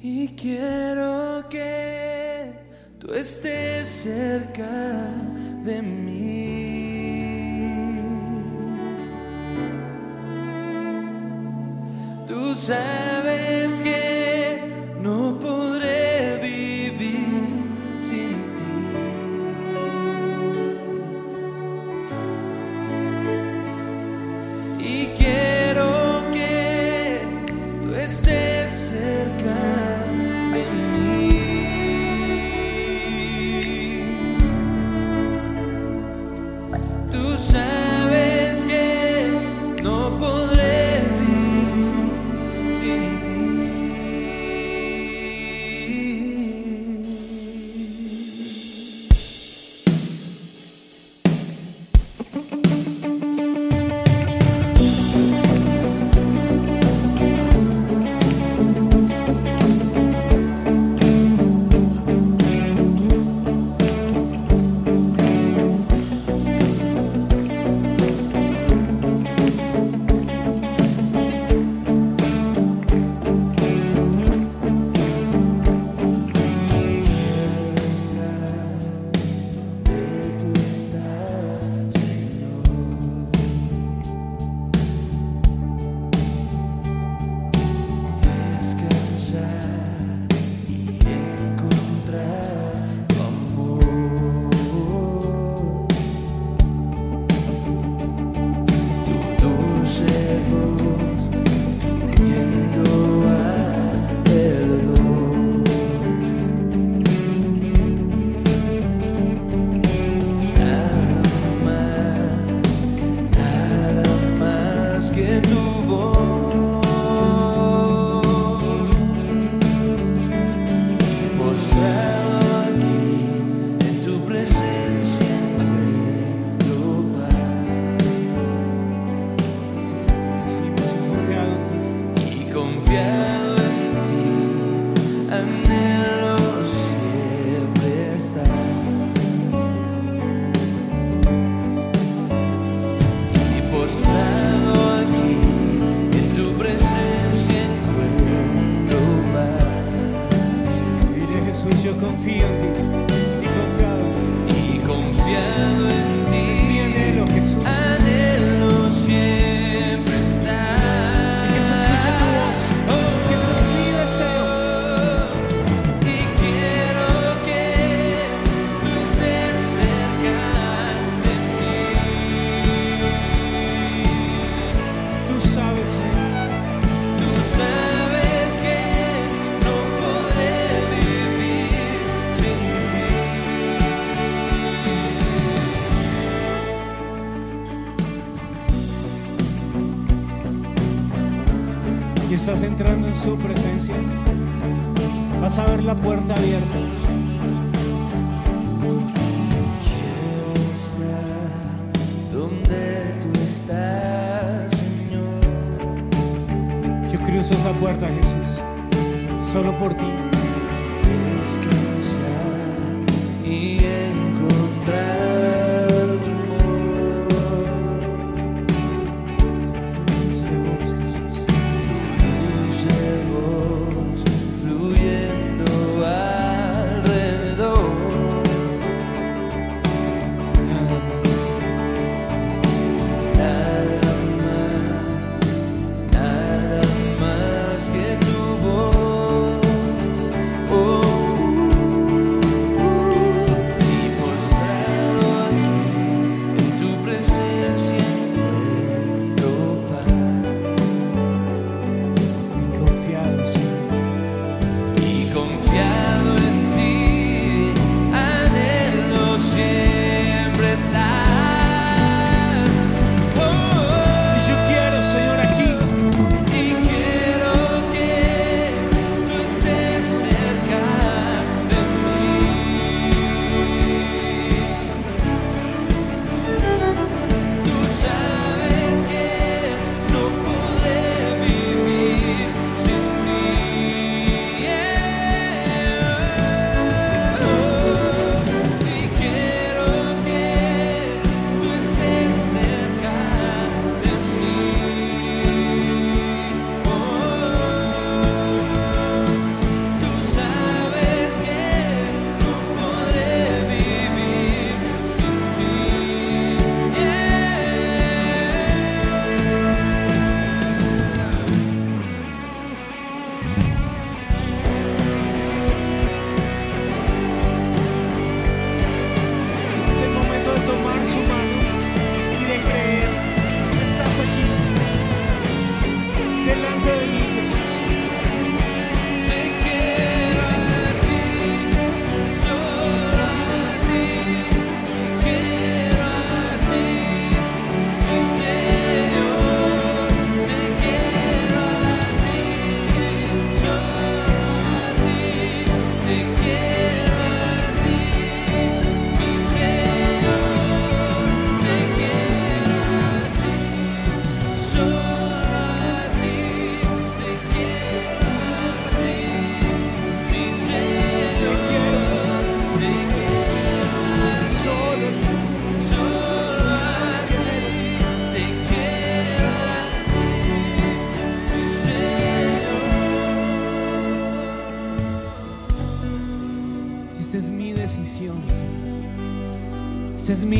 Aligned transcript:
Y 0.00 0.28
quiero 0.28 1.44
que 1.50 2.52
tú 3.00 3.12
estés 3.12 3.88
cerca 3.88 4.64
de 5.64 5.82
mí. 5.82 6.38
Tú 12.28 12.54
sabes 12.54 13.80
que... 13.80 14.17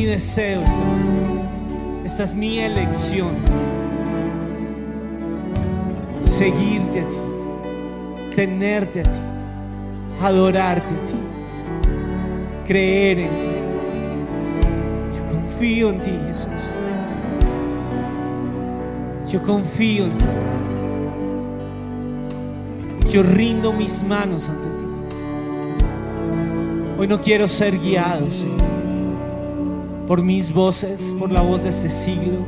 deseo 0.09 0.63
esta. 0.63 0.83
Esta 2.03 2.23
es 2.23 2.35
mi 2.35 2.59
elección. 2.59 3.37
Seguirte 6.21 7.01
a 7.01 7.09
ti, 7.09 7.17
tenerte 8.35 9.01
a 9.01 9.03
ti, 9.03 9.19
adorarte 10.21 10.93
a 10.93 11.05
ti, 11.05 11.13
creer 12.65 13.19
en 13.19 13.39
ti. 13.39 13.49
Yo 15.15 15.25
confío 15.31 15.89
en 15.91 15.99
ti, 15.99 16.19
Jesús. 16.27 16.73
Yo 19.31 19.43
confío 19.43 20.05
en 20.05 20.17
ti. 20.17 20.25
Yo 23.11 23.21
rindo 23.23 23.73
mis 23.73 24.03
manos 24.03 24.49
ante 24.49 24.67
ti. 24.69 24.85
Hoy 26.97 27.07
no 27.07 27.21
quiero 27.21 27.47
ser 27.47 27.77
guiado, 27.79 28.29
Señor, 28.31 28.78
por 30.09 30.23
mis 30.23 30.51
voces, 30.51 31.13
por 31.19 31.31
la 31.31 31.41
voz 31.41 31.61
de 31.61 31.69
este 31.69 31.87
siglo. 31.87 32.39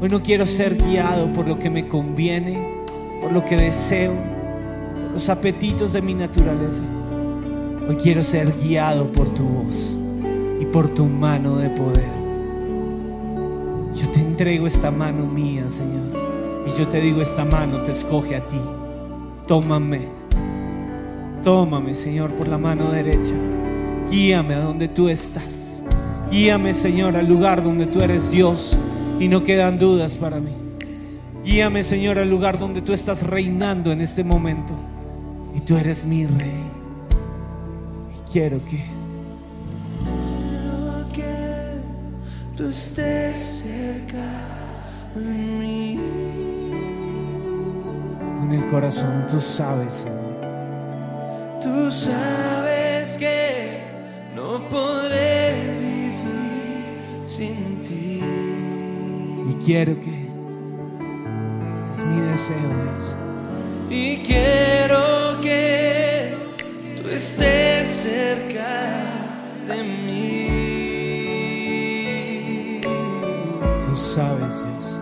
Hoy 0.00 0.08
no 0.08 0.22
quiero 0.22 0.46
ser 0.46 0.78
guiado 0.78 1.30
por 1.34 1.46
lo 1.46 1.58
que 1.58 1.68
me 1.68 1.86
conviene, 1.86 2.82
por 3.20 3.30
lo 3.30 3.44
que 3.44 3.58
deseo, 3.58 4.14
por 4.94 5.12
los 5.12 5.28
apetitos 5.28 5.92
de 5.92 6.00
mi 6.00 6.14
naturaleza. 6.14 6.82
Hoy 7.86 7.96
quiero 7.96 8.22
ser 8.22 8.50
guiado 8.56 9.12
por 9.12 9.34
tu 9.34 9.44
voz 9.44 9.94
y 10.60 10.64
por 10.64 10.88
tu 10.88 11.04
mano 11.04 11.56
de 11.56 11.68
poder. 11.68 12.08
Yo 13.92 14.08
te 14.08 14.20
entrego 14.20 14.66
esta 14.66 14.90
mano 14.90 15.26
mía, 15.26 15.68
Señor. 15.68 16.22
Y 16.66 16.70
yo 16.70 16.88
te 16.88 17.02
digo, 17.02 17.20
esta 17.20 17.44
mano 17.44 17.82
te 17.82 17.92
escoge 17.92 18.34
a 18.34 18.48
ti. 18.48 18.60
Tómame. 19.46 20.00
Tómame, 21.42 21.92
Señor, 21.92 22.32
por 22.32 22.48
la 22.48 22.56
mano 22.56 22.90
derecha. 22.90 23.34
Guíame 24.10 24.54
a 24.54 24.60
donde 24.60 24.88
tú 24.88 25.10
estás. 25.10 25.71
Guíame, 26.32 26.72
Señor, 26.72 27.14
al 27.14 27.26
lugar 27.26 27.62
donde 27.62 27.84
tú 27.84 28.00
eres 28.00 28.30
Dios 28.30 28.78
y 29.20 29.28
no 29.28 29.44
quedan 29.44 29.78
dudas 29.78 30.16
para 30.16 30.40
mí. 30.40 30.50
Guíame, 31.44 31.82
Señor, 31.82 32.18
al 32.18 32.30
lugar 32.30 32.58
donde 32.58 32.80
tú 32.80 32.94
estás 32.94 33.22
reinando 33.22 33.92
en 33.92 34.00
este 34.00 34.24
momento. 34.24 34.72
Y 35.54 35.60
tú 35.60 35.76
eres 35.76 36.06
mi 36.06 36.26
rey. 36.26 36.62
Y 38.16 38.32
quiero 38.32 38.64
que 38.64 38.82
Quiero 40.02 41.12
que 41.12 42.56
tú 42.56 42.70
estés 42.70 43.62
cerca 43.62 44.24
de 45.14 45.34
mí. 45.34 46.00
con 48.38 48.52
el 48.52 48.64
corazón 48.70 49.26
tú 49.28 49.38
sabes, 49.38 49.92
Señor. 49.94 51.60
Tú 51.60 51.92
sabes 51.92 53.18
que 53.18 53.82
no 54.34 54.60
vivir 54.70 55.01
sin 57.32 57.82
ti. 57.82 58.20
Y 59.50 59.54
quiero 59.64 59.98
que 60.00 60.28
este 61.76 61.90
es 61.90 62.04
mi 62.04 62.20
deseo, 62.30 62.68
Dios. 62.82 63.16
Y 63.88 64.18
quiero 64.18 65.40
que 65.40 66.34
tú 67.00 67.08
estés 67.08 67.88
cerca 68.02 68.70
de 69.66 69.82
mí. 69.82 70.50
Tú 73.80 73.96
sabes, 73.96 74.66
Dios. 74.66 75.01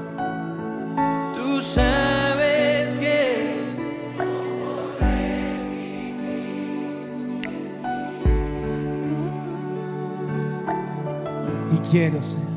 Quiero, 11.90 12.22
Señor. 12.22 12.48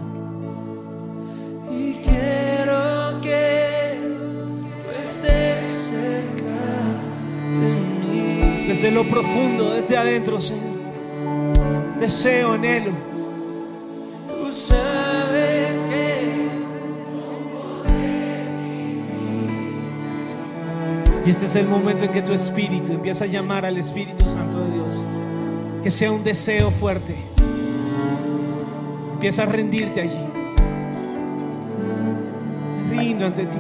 y 1.72 1.94
quiero 1.96 3.20
que 3.22 4.00
tú 4.84 5.02
estés 5.02 5.72
cerca 5.90 6.60
de 7.60 7.74
mí. 8.08 8.68
Desde 8.68 8.92
lo 8.92 9.04
profundo, 9.04 9.74
desde 9.74 9.98
adentro, 9.98 10.40
Señor. 10.40 10.74
Deseo, 12.00 12.54
anhelo. 12.54 12.92
Tú 14.28 14.52
sabes 14.52 15.80
que 15.90 16.34
Y 21.26 21.30
este 21.30 21.46
es 21.46 21.56
el 21.56 21.68
momento 21.68 22.04
en 22.04 22.12
que 22.12 22.22
tu 22.22 22.34
espíritu 22.34 22.92
empieza 22.92 23.24
a 23.24 23.28
llamar 23.28 23.66
al 23.66 23.78
Espíritu 23.78 24.24
Santo 24.26 24.60
de 24.60 24.72
Dios. 24.74 25.02
Que 25.82 25.90
sea 25.90 26.12
un 26.12 26.22
deseo 26.22 26.70
fuerte. 26.70 27.33
Empieza 29.24 29.44
a 29.44 29.46
rendirte 29.46 30.02
allí. 30.02 30.20
Rindo 32.90 33.26
ante 33.26 33.46
ti. 33.46 33.58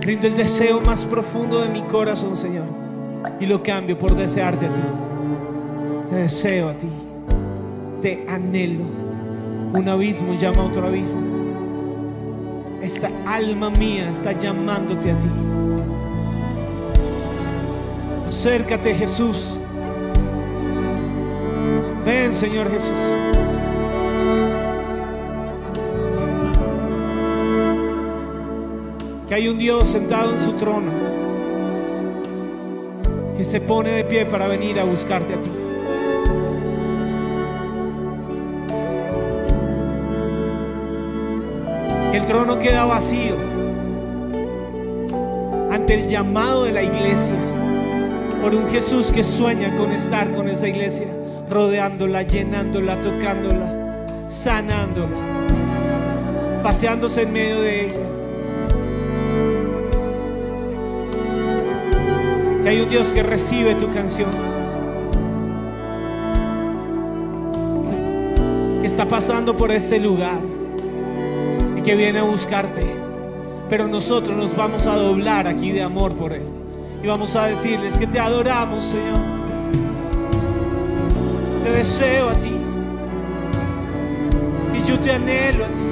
Rindo 0.00 0.26
el 0.26 0.36
deseo 0.36 0.80
más 0.80 1.04
profundo 1.04 1.60
de 1.60 1.68
mi 1.68 1.82
corazón, 1.82 2.34
Señor. 2.34 2.64
Y 3.38 3.46
lo 3.46 3.62
cambio 3.62 3.96
por 3.96 4.16
desearte 4.16 4.66
a 4.66 4.72
ti. 4.72 4.80
Te 6.08 6.16
deseo 6.16 6.68
a 6.70 6.72
ti. 6.72 6.88
Te 8.02 8.26
anhelo. 8.28 8.82
Un 9.72 9.88
abismo 9.88 10.34
llama 10.34 10.62
a 10.62 10.64
otro 10.64 10.84
abismo. 10.88 11.20
Esta 12.82 13.08
alma 13.24 13.70
mía 13.70 14.10
está 14.10 14.32
llamándote 14.32 15.12
a 15.12 15.18
ti. 15.20 15.28
Acércate, 18.26 18.92
Jesús. 18.96 19.60
Señor 22.34 22.70
Jesús. 22.70 22.96
Que 29.28 29.34
hay 29.34 29.48
un 29.48 29.58
Dios 29.58 29.88
sentado 29.88 30.32
en 30.32 30.40
su 30.40 30.52
trono 30.52 30.90
que 33.36 33.44
se 33.44 33.60
pone 33.60 33.90
de 33.90 34.04
pie 34.04 34.24
para 34.26 34.46
venir 34.46 34.78
a 34.80 34.84
buscarte 34.84 35.34
a 35.34 35.40
ti. 35.40 35.50
Que 42.12 42.18
el 42.18 42.26
trono 42.26 42.58
queda 42.58 42.84
vacío 42.86 43.36
ante 45.70 45.94
el 45.94 46.06
llamado 46.06 46.64
de 46.64 46.72
la 46.72 46.82
iglesia 46.82 47.34
por 48.40 48.54
un 48.54 48.68
Jesús 48.68 49.10
que 49.10 49.22
sueña 49.22 49.74
con 49.76 49.90
estar 49.90 50.32
con 50.32 50.48
esa 50.48 50.68
iglesia, 50.68 51.08
rodeándola, 51.48 52.22
llenándola, 52.22 53.00
tocándola, 53.02 54.06
sanándola, 54.28 55.16
paseándose 56.62 57.22
en 57.22 57.32
medio 57.32 57.60
de 57.60 57.86
ella. 57.86 58.06
Que 62.62 62.68
hay 62.68 62.80
un 62.80 62.88
Dios 62.88 63.12
que 63.12 63.22
recibe 63.22 63.74
tu 63.76 63.90
canción, 63.92 64.30
que 68.80 68.86
está 68.86 69.06
pasando 69.06 69.56
por 69.56 69.70
este 69.70 70.00
lugar 70.00 70.40
y 71.76 71.82
que 71.82 71.94
viene 71.94 72.18
a 72.18 72.24
buscarte. 72.24 72.84
Pero 73.68 73.88
nosotros 73.88 74.36
nos 74.36 74.56
vamos 74.56 74.86
a 74.86 74.96
doblar 74.96 75.46
aquí 75.46 75.72
de 75.72 75.82
amor 75.82 76.14
por 76.14 76.32
Él. 76.32 76.44
Y 77.02 77.06
vamos 77.06 77.34
a 77.36 77.46
decirles 77.46 77.98
que 77.98 78.06
te 78.06 78.18
adoramos, 78.18 78.84
Señor. 78.84 79.35
Deseo 81.76 82.30
a 82.30 82.34
ti. 82.34 82.56
Es 84.58 84.70
que 84.70 84.82
yo 84.90 84.98
te 84.98 85.12
anhelo 85.12 85.66
a 85.66 85.68
ti. 85.68 85.82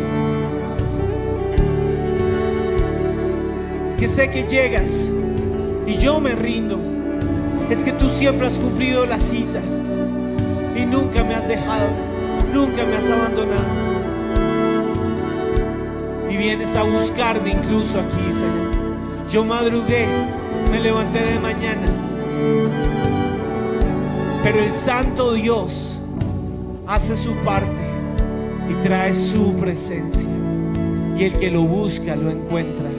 Es 3.90 3.96
que 3.98 4.08
sé 4.08 4.30
que 4.30 4.44
llegas 4.44 5.10
y 5.86 5.98
yo 5.98 6.20
me 6.20 6.34
rindo. 6.34 6.78
Es 7.68 7.84
que 7.84 7.92
tú 7.92 8.08
siempre 8.08 8.46
has 8.46 8.58
cumplido 8.58 9.04
la 9.04 9.18
cita 9.18 9.60
y 10.74 10.86
nunca 10.86 11.22
me 11.22 11.34
has 11.34 11.46
dejado, 11.48 11.90
nunca 12.50 12.86
me 12.86 12.96
has 12.96 13.10
abandonado. 13.10 13.74
Y 16.30 16.36
vienes 16.38 16.74
a 16.76 16.82
buscarme 16.82 17.50
incluso 17.50 18.00
aquí, 18.00 18.32
Señor. 18.32 19.28
Yo 19.30 19.44
madrugué, 19.44 20.06
me 20.70 20.80
levanté 20.80 21.20
de 21.20 21.38
mañana. 21.40 23.13
Pero 24.44 24.60
el 24.60 24.70
Santo 24.70 25.32
Dios 25.32 25.98
hace 26.86 27.16
su 27.16 27.32
parte 27.36 27.82
y 28.68 28.74
trae 28.82 29.14
su 29.14 29.54
presencia. 29.54 30.28
Y 31.16 31.24
el 31.24 31.32
que 31.38 31.50
lo 31.50 31.62
busca 31.62 32.14
lo 32.14 32.30
encuentra. 32.30 32.90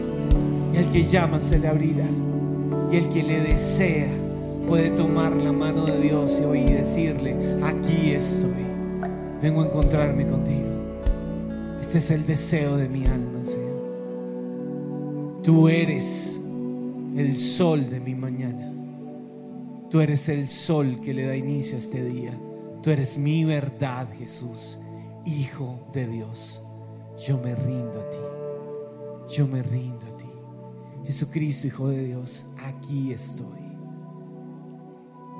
Y 0.73 0.77
el 0.77 0.89
que 0.89 1.03
llama 1.03 1.39
se 1.39 1.59
le 1.59 1.67
abrirá. 1.67 2.07
Y 2.91 2.97
el 2.97 3.09
que 3.09 3.21
le 3.21 3.41
desea 3.41 4.09
puede 4.67 4.89
tomar 4.89 5.37
la 5.37 5.51
mano 5.51 5.85
de 5.85 5.99
Dios 5.99 6.39
y 6.41 6.45
hoy 6.45 6.63
decirle, 6.63 7.35
aquí 7.63 8.13
estoy. 8.13 8.65
Vengo 9.39 9.61
a 9.61 9.67
encontrarme 9.67 10.25
contigo. 10.25 10.65
Este 11.79 11.99
es 11.99 12.09
el 12.09 12.25
deseo 12.25 12.75
de 12.75 12.89
mi 12.89 13.05
alma, 13.05 13.43
Señor. 13.43 13.83
Tú 15.43 15.69
eres 15.69 16.41
el 17.15 17.37
sol 17.37 17.87
de 17.87 17.99
mi 17.99 18.15
mañana. 18.15 18.75
Tú 19.95 20.01
eres 20.01 20.27
el 20.27 20.49
sol 20.49 20.99
que 20.99 21.13
le 21.13 21.25
da 21.25 21.37
inicio 21.37 21.75
a 21.75 21.79
este 21.79 22.03
día. 22.03 22.37
Tú 22.83 22.89
eres 22.89 23.17
mi 23.17 23.45
verdad, 23.45 24.09
Jesús, 24.17 24.77
Hijo 25.23 25.87
de 25.93 26.05
Dios. 26.05 26.61
Yo 27.17 27.37
me 27.37 27.55
rindo 27.55 28.01
a 28.01 28.09
ti. 28.09 28.17
Yo 29.33 29.47
me 29.47 29.63
rindo 29.63 30.05
a 30.05 30.17
ti. 30.17 30.25
Jesucristo, 31.05 31.67
Hijo 31.67 31.87
de 31.87 32.07
Dios, 32.07 32.45
aquí 32.57 33.13
estoy. 33.13 33.47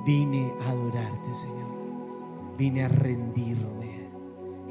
Vine 0.06 0.50
a 0.62 0.70
adorarte, 0.70 1.34
Señor. 1.34 2.56
Vine 2.56 2.84
a 2.84 2.88
rendirme. 2.88 4.08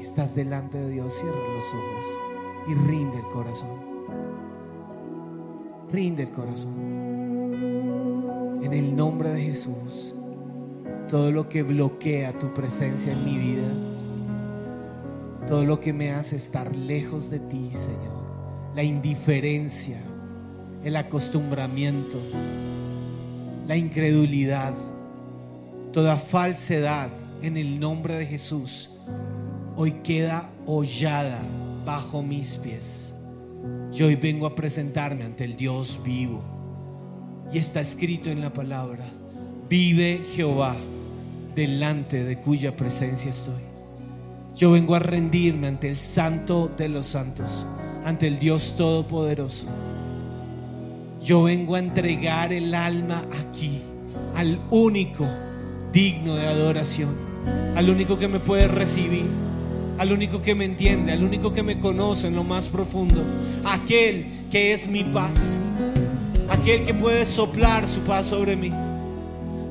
Estás 0.00 0.34
delante 0.34 0.78
de 0.78 0.90
Dios, 0.90 1.12
cierra 1.12 1.54
los 1.54 1.64
ojos 1.64 2.18
y 2.66 2.74
rinde 2.88 3.18
el 3.18 3.28
corazón. 3.28 3.78
Rinde 5.92 6.24
el 6.24 6.32
corazón. 6.32 7.35
En 8.66 8.72
el 8.72 8.96
nombre 8.96 9.30
de 9.30 9.42
Jesús, 9.42 10.12
todo 11.08 11.30
lo 11.30 11.48
que 11.48 11.62
bloquea 11.62 12.36
tu 12.36 12.52
presencia 12.52 13.12
en 13.12 13.24
mi 13.24 13.38
vida, 13.38 13.68
todo 15.46 15.64
lo 15.64 15.78
que 15.78 15.92
me 15.92 16.10
hace 16.10 16.34
estar 16.34 16.74
lejos 16.74 17.30
de 17.30 17.38
ti, 17.38 17.68
Señor, 17.70 18.24
la 18.74 18.82
indiferencia, 18.82 20.00
el 20.82 20.96
acostumbramiento, 20.96 22.18
la 23.68 23.76
incredulidad, 23.76 24.74
toda 25.92 26.16
falsedad 26.16 27.10
en 27.42 27.56
el 27.56 27.78
nombre 27.78 28.16
de 28.16 28.26
Jesús, 28.26 28.90
hoy 29.76 29.92
queda 30.02 30.50
hollada 30.66 31.40
bajo 31.84 32.20
mis 32.20 32.56
pies. 32.56 33.14
Yo 33.92 34.06
hoy 34.06 34.16
vengo 34.16 34.44
a 34.44 34.56
presentarme 34.56 35.22
ante 35.22 35.44
el 35.44 35.56
Dios 35.56 36.00
vivo. 36.02 36.55
Y 37.52 37.58
está 37.58 37.80
escrito 37.80 38.30
en 38.30 38.40
la 38.40 38.52
palabra, 38.52 39.04
vive 39.68 40.22
Jehová 40.34 40.76
delante 41.54 42.24
de 42.24 42.38
cuya 42.38 42.76
presencia 42.76 43.30
estoy. 43.30 43.62
Yo 44.54 44.72
vengo 44.72 44.94
a 44.94 44.98
rendirme 44.98 45.66
ante 45.66 45.88
el 45.88 45.98
Santo 45.98 46.70
de 46.76 46.88
los 46.88 47.06
Santos, 47.06 47.66
ante 48.04 48.26
el 48.26 48.38
Dios 48.38 48.74
Todopoderoso. 48.76 49.66
Yo 51.22 51.42
vengo 51.42 51.74
a 51.74 51.78
entregar 51.78 52.52
el 52.52 52.74
alma 52.74 53.24
aquí 53.42 53.80
al 54.34 54.60
único 54.70 55.26
digno 55.92 56.34
de 56.36 56.46
adoración, 56.46 57.14
al 57.74 57.90
único 57.90 58.18
que 58.18 58.28
me 58.28 58.38
puede 58.38 58.68
recibir, 58.68 59.24
al 59.98 60.12
único 60.12 60.42
que 60.42 60.54
me 60.54 60.64
entiende, 60.64 61.12
al 61.12 61.24
único 61.24 61.52
que 61.52 61.62
me 61.62 61.78
conoce 61.78 62.28
en 62.28 62.36
lo 62.36 62.44
más 62.44 62.68
profundo, 62.68 63.22
aquel 63.64 64.26
que 64.50 64.72
es 64.72 64.88
mi 64.88 65.04
paz, 65.04 65.58
aquel 66.48 66.82
que 66.84 66.94
puede 66.94 67.24
soplar 67.26 67.88
su 67.88 68.00
paz 68.00 68.26
sobre 68.26 68.56
mí, 68.56 68.72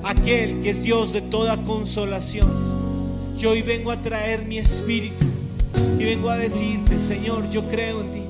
aquel 0.03 0.59
que 0.59 0.71
es 0.71 0.83
Dios 0.83 1.13
de 1.13 1.21
toda 1.21 1.57
consolación. 1.63 2.47
Yo 3.37 3.51
hoy 3.51 3.61
vengo 3.61 3.91
a 3.91 4.01
traer 4.01 4.45
mi 4.45 4.57
espíritu 4.57 5.25
y 5.99 6.03
vengo 6.03 6.29
a 6.29 6.37
decirte, 6.37 6.99
Señor, 6.99 7.49
yo 7.49 7.63
creo 7.67 8.01
en 8.01 8.11
ti, 8.11 8.21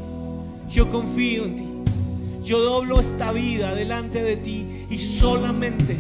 yo 0.69 0.89
confío 0.89 1.45
en 1.45 1.55
ti, 1.55 1.65
yo 2.43 2.59
doblo 2.59 2.99
esta 2.99 3.31
vida 3.31 3.73
delante 3.73 4.21
de 4.21 4.37
ti 4.37 4.85
y 4.89 4.99
solamente 4.99 5.97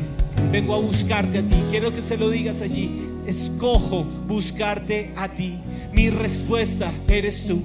vengo 0.51 0.75
a 0.75 0.79
buscarte 0.79 1.39
a 1.39 1.47
ti. 1.47 1.55
Quiero 1.71 1.93
que 1.93 2.01
se 2.01 2.17
lo 2.17 2.29
digas 2.29 2.61
allí. 2.61 3.09
Escojo 3.25 4.03
buscarte 4.27 5.11
a 5.15 5.27
ti. 5.29 5.55
Mi 5.91 6.09
respuesta 6.09 6.91
eres 7.07 7.47
tú. 7.47 7.59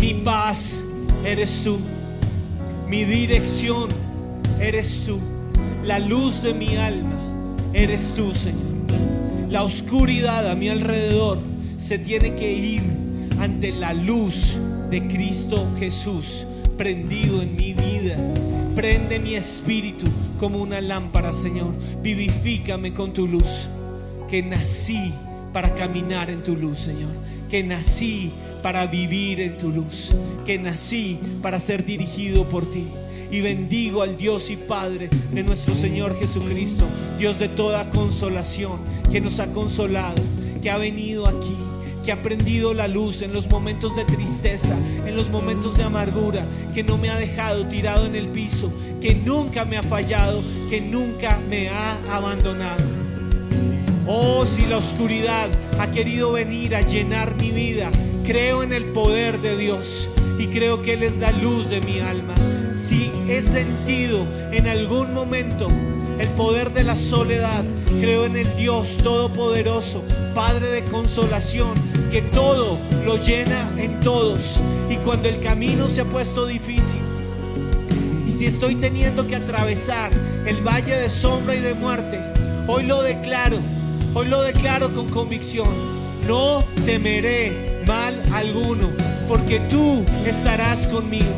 Mi 0.00 0.14
paz 0.22 0.84
eres 1.24 1.62
tú. 1.64 1.78
Mi 2.88 3.04
dirección 3.04 3.88
eres 4.60 5.04
tú. 5.04 5.18
La 5.84 5.98
luz 5.98 6.42
de 6.42 6.54
mi 6.54 6.76
alma 6.76 7.18
eres 7.74 8.14
tú, 8.14 8.32
Señor. 8.32 8.66
La 9.50 9.62
oscuridad 9.62 10.50
a 10.50 10.54
mi 10.54 10.68
alrededor 10.68 11.38
se 11.76 11.98
tiene 11.98 12.34
que 12.34 12.52
ir 12.52 12.82
ante 13.40 13.72
la 13.72 13.92
luz 13.92 14.58
de 14.90 15.06
Cristo 15.06 15.68
Jesús 15.78 16.46
prendido 16.78 17.42
en 17.42 17.56
mi 17.56 17.74
vida. 17.74 18.16
Prende 18.74 19.18
mi 19.18 19.34
espíritu 19.34 20.06
como 20.38 20.62
una 20.62 20.80
lámpara, 20.80 21.34
Señor. 21.34 21.74
Vivifícame 22.02 22.94
con 22.94 23.12
tu 23.12 23.26
luz. 23.26 23.68
Que 24.28 24.42
nací 24.42 25.12
para 25.52 25.74
caminar 25.74 26.30
en 26.30 26.42
tu 26.42 26.56
luz, 26.56 26.78
Señor. 26.78 27.10
Que 27.48 27.62
nací 27.62 28.30
para 28.62 28.86
vivir 28.86 29.40
en 29.40 29.56
tu 29.56 29.70
luz. 29.70 30.14
Que 30.44 30.58
nací 30.58 31.18
para 31.42 31.60
ser 31.60 31.84
dirigido 31.84 32.48
por 32.48 32.70
ti. 32.70 32.86
Y 33.30 33.40
bendigo 33.40 34.02
al 34.02 34.16
Dios 34.16 34.50
y 34.50 34.56
Padre 34.56 35.10
de 35.32 35.42
nuestro 35.42 35.74
Señor 35.74 36.18
Jesucristo, 36.18 36.86
Dios 37.18 37.38
de 37.38 37.48
toda 37.48 37.90
consolación, 37.90 38.78
que 39.12 39.20
nos 39.20 39.38
ha 39.38 39.52
consolado, 39.52 40.22
que 40.62 40.70
ha 40.70 40.78
venido 40.78 41.28
aquí 41.28 41.56
que 42.08 42.12
ha 42.12 42.22
prendido 42.22 42.72
la 42.72 42.88
luz 42.88 43.20
en 43.20 43.34
los 43.34 43.50
momentos 43.50 43.94
de 43.94 44.06
tristeza, 44.06 44.74
en 45.04 45.14
los 45.14 45.28
momentos 45.28 45.76
de 45.76 45.82
amargura, 45.82 46.46
que 46.72 46.82
no 46.82 46.96
me 46.96 47.10
ha 47.10 47.18
dejado 47.18 47.66
tirado 47.66 48.06
en 48.06 48.16
el 48.16 48.28
piso, 48.28 48.72
que 48.98 49.14
nunca 49.14 49.66
me 49.66 49.76
ha 49.76 49.82
fallado, 49.82 50.40
que 50.70 50.80
nunca 50.80 51.38
me 51.50 51.68
ha 51.68 51.98
abandonado. 52.10 52.97
Oh, 54.10 54.46
si 54.46 54.64
la 54.64 54.78
oscuridad 54.78 55.50
ha 55.78 55.90
querido 55.90 56.32
venir 56.32 56.74
a 56.74 56.80
llenar 56.80 57.36
mi 57.36 57.50
vida, 57.50 57.90
creo 58.24 58.62
en 58.62 58.72
el 58.72 58.86
poder 58.86 59.38
de 59.42 59.54
Dios 59.58 60.08
y 60.38 60.46
creo 60.46 60.80
que 60.80 60.94
Él 60.94 61.02
es 61.02 61.18
la 61.18 61.30
luz 61.30 61.68
de 61.68 61.82
mi 61.82 62.00
alma. 62.00 62.34
Si 62.74 63.12
he 63.28 63.42
sentido 63.42 64.24
en 64.50 64.66
algún 64.66 65.12
momento 65.12 65.68
el 66.18 66.28
poder 66.30 66.72
de 66.72 66.84
la 66.84 66.96
soledad, 66.96 67.62
creo 68.00 68.24
en 68.24 68.36
el 68.38 68.56
Dios 68.56 68.96
Todopoderoso, 69.02 70.02
Padre 70.34 70.68
de 70.68 70.84
consolación, 70.84 71.74
que 72.10 72.22
todo 72.22 72.78
lo 73.04 73.18
llena 73.18 73.70
en 73.76 74.00
todos. 74.00 74.58
Y 74.88 74.96
cuando 74.96 75.28
el 75.28 75.38
camino 75.40 75.86
se 75.86 76.00
ha 76.00 76.06
puesto 76.06 76.46
difícil, 76.46 77.02
y 78.26 78.30
si 78.30 78.46
estoy 78.46 78.74
teniendo 78.76 79.26
que 79.26 79.36
atravesar 79.36 80.10
el 80.46 80.66
valle 80.66 80.96
de 80.96 81.10
sombra 81.10 81.54
y 81.54 81.60
de 81.60 81.74
muerte, 81.74 82.18
hoy 82.66 82.84
lo 82.84 83.02
declaro, 83.02 83.58
hoy 84.18 84.26
lo 84.26 84.42
declaro 84.42 84.92
con 84.92 85.08
convicción. 85.08 85.68
No 86.26 86.64
temeré 86.84 87.82
mal 87.86 88.20
alguno, 88.32 88.88
porque 89.28 89.60
tú 89.70 90.04
estarás 90.26 90.88
conmigo. 90.88 91.32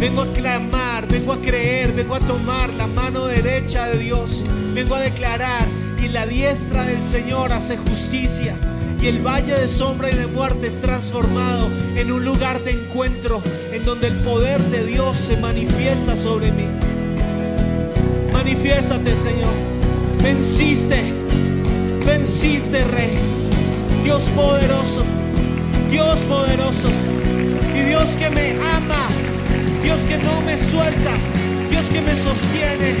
Vengo 0.00 0.22
a 0.22 0.26
clamar, 0.32 1.06
vengo 1.06 1.34
a 1.34 1.40
creer, 1.40 1.92
vengo 1.92 2.14
a 2.14 2.20
tomar 2.20 2.72
la 2.74 2.86
mano 2.86 3.26
derecha 3.26 3.86
de 3.88 3.98
Dios. 3.98 4.44
Vengo 4.74 4.94
a 4.94 5.00
declarar 5.00 5.66
y 6.02 6.08
la 6.08 6.26
diestra 6.26 6.84
del 6.84 7.02
Señor 7.02 7.52
hace 7.52 7.76
justicia. 7.76 8.56
Y 9.00 9.08
el 9.08 9.20
valle 9.20 9.54
de 9.54 9.68
sombra 9.68 10.10
y 10.10 10.14
de 10.14 10.26
muerte 10.26 10.68
es 10.68 10.80
transformado 10.80 11.68
en 11.96 12.10
un 12.10 12.24
lugar 12.24 12.64
de 12.64 12.72
encuentro 12.72 13.42
en 13.72 13.84
donde 13.84 14.06
el 14.06 14.16
poder 14.20 14.62
de 14.62 14.86
Dios 14.86 15.18
se 15.18 15.36
manifiesta 15.36 16.16
sobre 16.16 16.50
mí. 16.50 16.66
Manifiéstate, 18.32 19.14
Señor. 19.18 19.52
Venciste, 20.22 21.23
venciste, 22.04 22.84
Rey. 22.84 23.18
Dios 24.02 24.22
poderoso, 24.36 25.02
Dios 25.90 26.18
poderoso. 26.28 26.88
Y 27.74 27.80
Dios 27.88 28.06
que 28.16 28.30
me 28.30 28.50
ama, 28.52 29.08
Dios 29.82 29.98
que 30.00 30.18
no 30.18 30.40
me 30.42 30.56
suelta, 30.56 31.12
Dios 31.70 31.84
que 31.86 32.00
me 32.00 32.14
sostiene, 32.14 32.94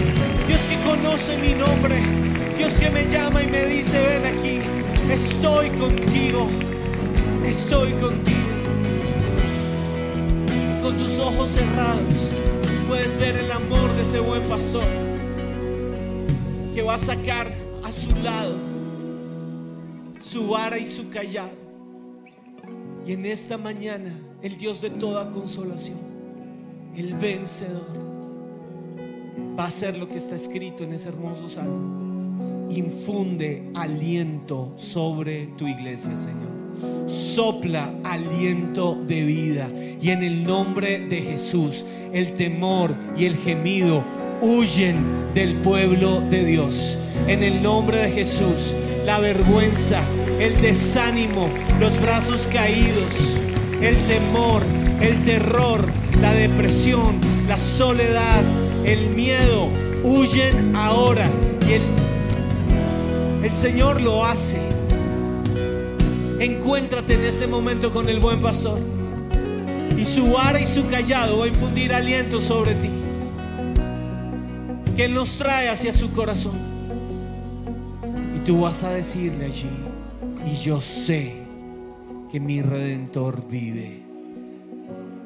Dios 0.48 0.60
que 0.68 0.76
conoce 0.88 1.36
mi 1.38 1.54
nombre, 1.54 2.02
Dios 2.56 2.72
que 2.72 2.90
me 2.90 3.04
llama 3.04 3.42
y 3.42 3.46
me 3.46 3.66
dice, 3.66 4.00
ven 4.00 4.36
aquí, 4.36 4.60
estoy 5.12 5.70
contigo, 5.70 6.48
estoy 7.44 7.92
contigo. 7.92 8.38
Con 10.82 10.96
tus 10.96 11.18
ojos 11.18 11.50
cerrados 11.50 12.30
puedes 12.88 13.16
ver 13.18 13.36
el 13.36 13.52
amor 13.52 13.92
de 13.94 14.02
ese 14.02 14.20
buen 14.20 14.42
pastor 14.42 14.84
que 16.74 16.82
va 16.82 16.94
a 16.94 16.98
sacar 16.98 17.52
a 17.84 17.92
su 17.92 18.10
lado 18.16 18.73
su 20.34 20.48
vara 20.48 20.76
y 20.78 20.84
su 20.84 21.10
callado. 21.10 21.52
Y 23.06 23.12
en 23.12 23.24
esta 23.24 23.56
mañana, 23.56 24.12
el 24.42 24.56
Dios 24.56 24.80
de 24.80 24.90
toda 24.90 25.30
consolación, 25.30 25.98
el 26.96 27.14
vencedor, 27.14 27.86
va 29.56 29.62
a 29.62 29.68
hacer 29.68 29.96
lo 29.96 30.08
que 30.08 30.16
está 30.16 30.34
escrito 30.34 30.82
en 30.82 30.94
ese 30.94 31.10
hermoso 31.10 31.48
salmo. 31.48 32.66
Infunde 32.68 33.70
aliento 33.74 34.72
sobre 34.74 35.46
tu 35.56 35.68
iglesia, 35.68 36.16
Señor. 36.16 36.50
Sopla 37.06 37.94
aliento 38.02 38.96
de 39.06 39.24
vida. 39.24 39.70
Y 40.02 40.10
en 40.10 40.24
el 40.24 40.44
nombre 40.44 40.98
de 40.98 41.22
Jesús, 41.22 41.86
el 42.12 42.34
temor 42.34 42.92
y 43.16 43.26
el 43.26 43.36
gemido 43.36 44.02
huyen 44.40 44.96
del 45.32 45.60
pueblo 45.60 46.20
de 46.22 46.44
Dios. 46.44 46.98
En 47.28 47.44
el 47.44 47.62
nombre 47.62 47.98
de 47.98 48.10
Jesús, 48.10 48.74
la 49.06 49.20
vergüenza, 49.20 50.02
el 50.40 50.60
desánimo, 50.60 51.48
los 51.80 52.00
brazos 52.00 52.48
caídos, 52.52 53.36
el 53.80 53.96
temor, 54.06 54.62
el 55.00 55.22
terror, 55.24 55.84
la 56.20 56.32
depresión, 56.32 57.20
la 57.48 57.58
soledad, 57.58 58.42
el 58.84 59.10
miedo, 59.10 59.68
huyen 60.02 60.74
ahora. 60.76 61.28
Y 61.68 61.74
el, 61.74 61.82
el 63.44 63.52
Señor 63.52 64.00
lo 64.00 64.24
hace. 64.24 64.58
Encuéntrate 66.40 67.14
en 67.14 67.24
este 67.24 67.46
momento 67.46 67.90
con 67.90 68.08
el 68.08 68.18
buen 68.18 68.40
pastor. 68.40 68.78
Y 69.96 70.04
su 70.04 70.32
vara 70.32 70.60
y 70.60 70.66
su 70.66 70.86
callado 70.86 71.38
va 71.38 71.44
a 71.44 71.48
infundir 71.48 71.92
aliento 71.92 72.40
sobre 72.40 72.74
ti. 72.74 72.90
Que 74.96 75.08
nos 75.08 75.38
trae 75.38 75.68
hacia 75.68 75.92
su 75.92 76.10
corazón. 76.12 76.58
Y 78.36 78.40
tú 78.40 78.62
vas 78.62 78.82
a 78.82 78.90
decirle 78.90 79.46
allí, 79.46 79.70
yo 80.56 80.80
sé 80.80 81.34
que 82.30 82.40
mi 82.40 82.62
redentor 82.62 83.48
vive. 83.48 84.02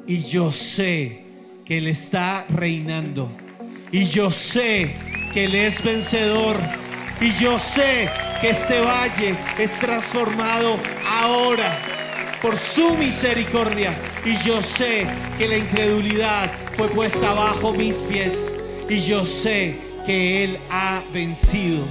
Y 0.07 0.19
yo 0.23 0.51
sé 0.51 1.23
que 1.65 1.77
Él 1.79 1.87
está 1.87 2.45
reinando. 2.49 3.29
Y 3.91 4.05
yo 4.05 4.31
sé 4.31 4.95
que 5.33 5.45
Él 5.45 5.55
es 5.55 5.83
vencedor. 5.83 6.55
Y 7.21 7.31
yo 7.33 7.59
sé 7.59 8.09
que 8.41 8.51
este 8.51 8.79
valle 8.79 9.35
es 9.57 9.77
transformado 9.79 10.77
ahora 11.07 11.77
por 12.41 12.55
su 12.55 12.95
misericordia. 12.95 13.93
Y 14.25 14.35
yo 14.47 14.61
sé 14.61 15.05
que 15.37 15.47
la 15.47 15.57
incredulidad 15.57 16.51
fue 16.75 16.87
puesta 16.87 17.33
bajo 17.33 17.73
mis 17.73 17.97
pies. 17.97 18.55
Y 18.89 19.01
yo 19.01 19.25
sé 19.25 19.77
que 20.05 20.43
Él 20.45 20.57
ha 20.69 21.01
vencido. 21.13 21.83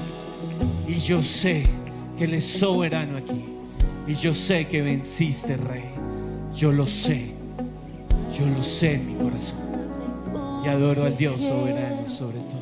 Y 0.87 0.99
yo 0.99 1.23
sé 1.23 1.78
que 2.19 2.25
Él 2.25 2.35
es 2.35 2.45
soberano 2.45 3.17
aquí. 3.17 3.45
Y 4.07 4.15
yo 4.15 4.35
sé 4.35 4.67
que 4.67 4.83
venciste, 4.83 5.57
Rey. 5.57 5.85
Yo 6.55 6.73
lo 6.73 6.87
sé. 6.87 7.31
Yo 8.37 8.47
lo 8.47 8.63
sé 8.63 8.95
en 8.95 9.07
mi 9.07 9.15
corazón. 9.15 9.59
Y 10.65 10.69
adoro 10.69 11.05
al 11.05 11.17
Dios 11.17 11.41
soberano 11.41 12.07
sobre 12.09 12.39
todo. 12.41 12.58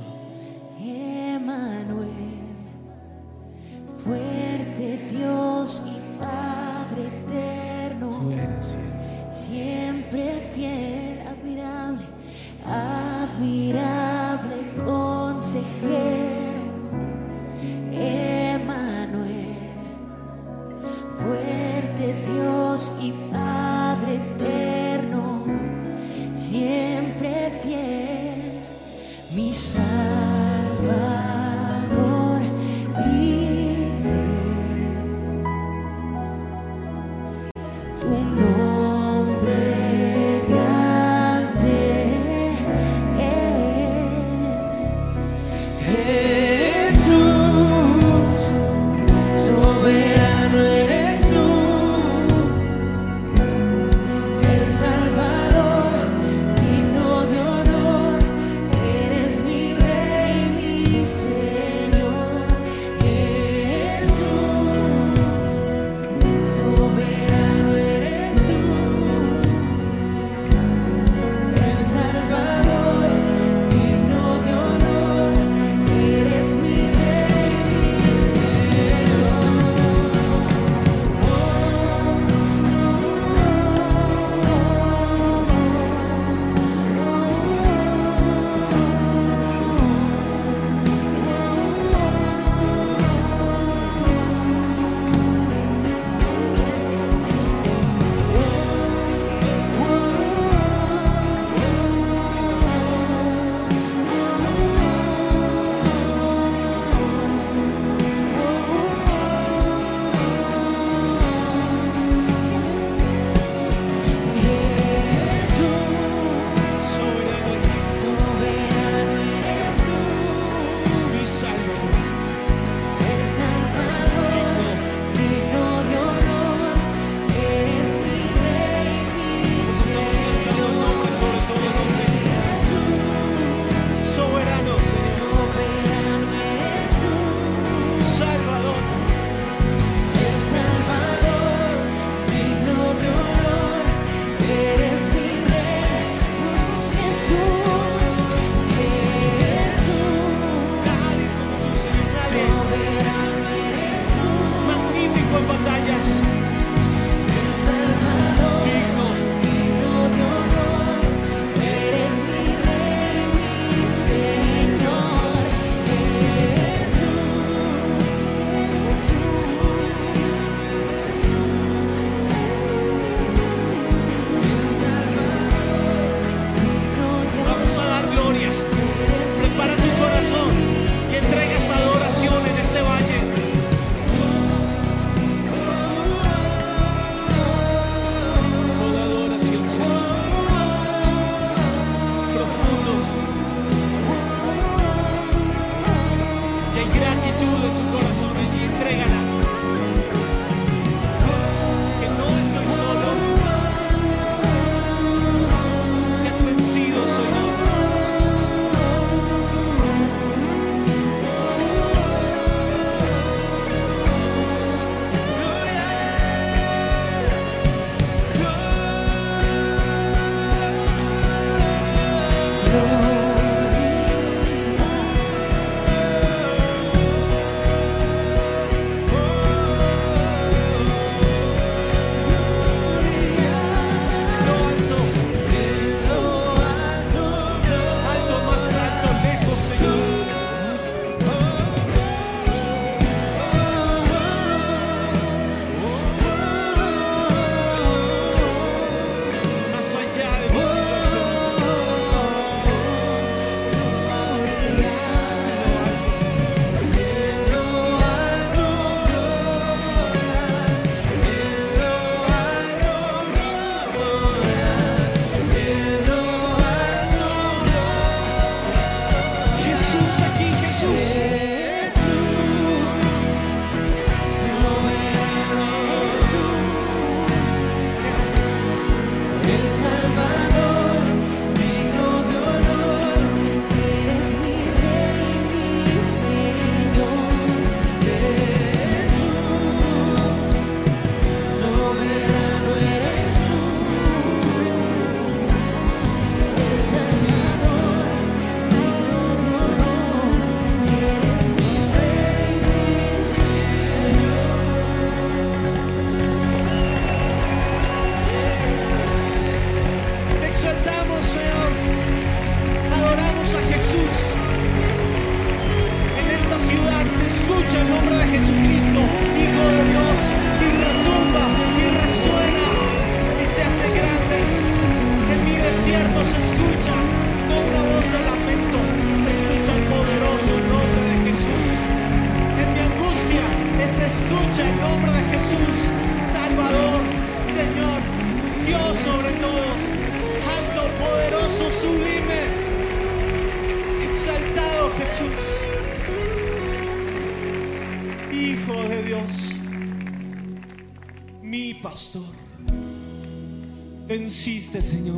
Dios 22.25 22.93
y 23.01 23.13
Padre 23.31 23.46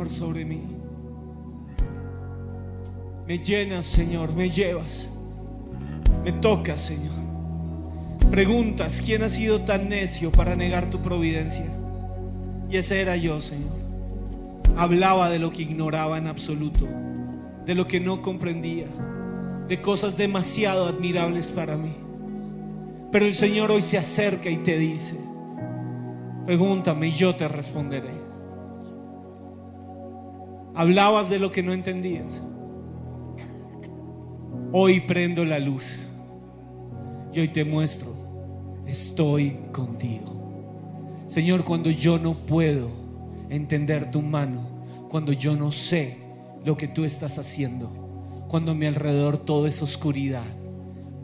Sobre 0.09 0.43
mí. 0.43 0.63
Me 3.27 3.37
llenas, 3.37 3.85
Señor, 3.85 4.35
me 4.35 4.49
llevas. 4.49 5.07
Me 6.25 6.31
tocas, 6.31 6.81
Señor. 6.81 7.13
Preguntas, 8.31 9.03
¿quién 9.05 9.21
ha 9.21 9.29
sido 9.29 9.61
tan 9.61 9.87
necio 9.87 10.31
para 10.31 10.55
negar 10.55 10.89
tu 10.89 10.99
providencia? 10.99 11.65
Y 12.71 12.77
ese 12.77 13.01
era 13.01 13.15
yo, 13.17 13.39
Señor. 13.39 13.77
Hablaba 14.75 15.29
de 15.29 15.37
lo 15.37 15.51
que 15.51 15.61
ignoraba 15.61 16.17
en 16.17 16.25
absoluto, 16.25 16.87
de 17.65 17.75
lo 17.75 17.85
que 17.85 17.99
no 17.99 18.23
comprendía, 18.23 18.87
de 19.67 19.81
cosas 19.81 20.17
demasiado 20.17 20.87
admirables 20.87 21.51
para 21.51 21.77
mí. 21.77 21.93
Pero 23.11 23.25
el 23.25 23.35
Señor 23.35 23.69
hoy 23.69 23.81
se 23.81 23.99
acerca 23.99 24.49
y 24.49 24.57
te 24.57 24.75
dice, 24.75 25.15
pregúntame 26.45 27.09
y 27.09 27.11
yo 27.11 27.35
te 27.35 27.47
responderé. 27.47 28.18
Hablabas 30.79 31.29
de 31.29 31.39
lo 31.39 31.51
que 31.51 31.61
no 31.61 31.73
entendías. 31.73 32.41
Hoy 34.71 35.01
prendo 35.01 35.43
la 35.43 35.59
luz 35.59 36.07
y 37.33 37.41
hoy 37.41 37.49
te 37.49 37.65
muestro, 37.65 38.13
estoy 38.87 39.57
contigo. 39.73 41.25
Señor, 41.27 41.65
cuando 41.65 41.89
yo 41.89 42.17
no 42.17 42.33
puedo 42.33 42.91
entender 43.49 44.09
tu 44.09 44.21
mano, 44.21 44.61
cuando 45.09 45.33
yo 45.33 45.53
no 45.53 45.69
sé 45.69 46.19
lo 46.63 46.77
que 46.77 46.87
tú 46.87 47.03
estás 47.03 47.37
haciendo, 47.37 47.89
cuando 48.47 48.71
a 48.71 48.75
mi 48.75 48.85
alrededor 48.85 49.37
todo 49.37 49.67
es 49.67 49.81
oscuridad, 49.81 50.47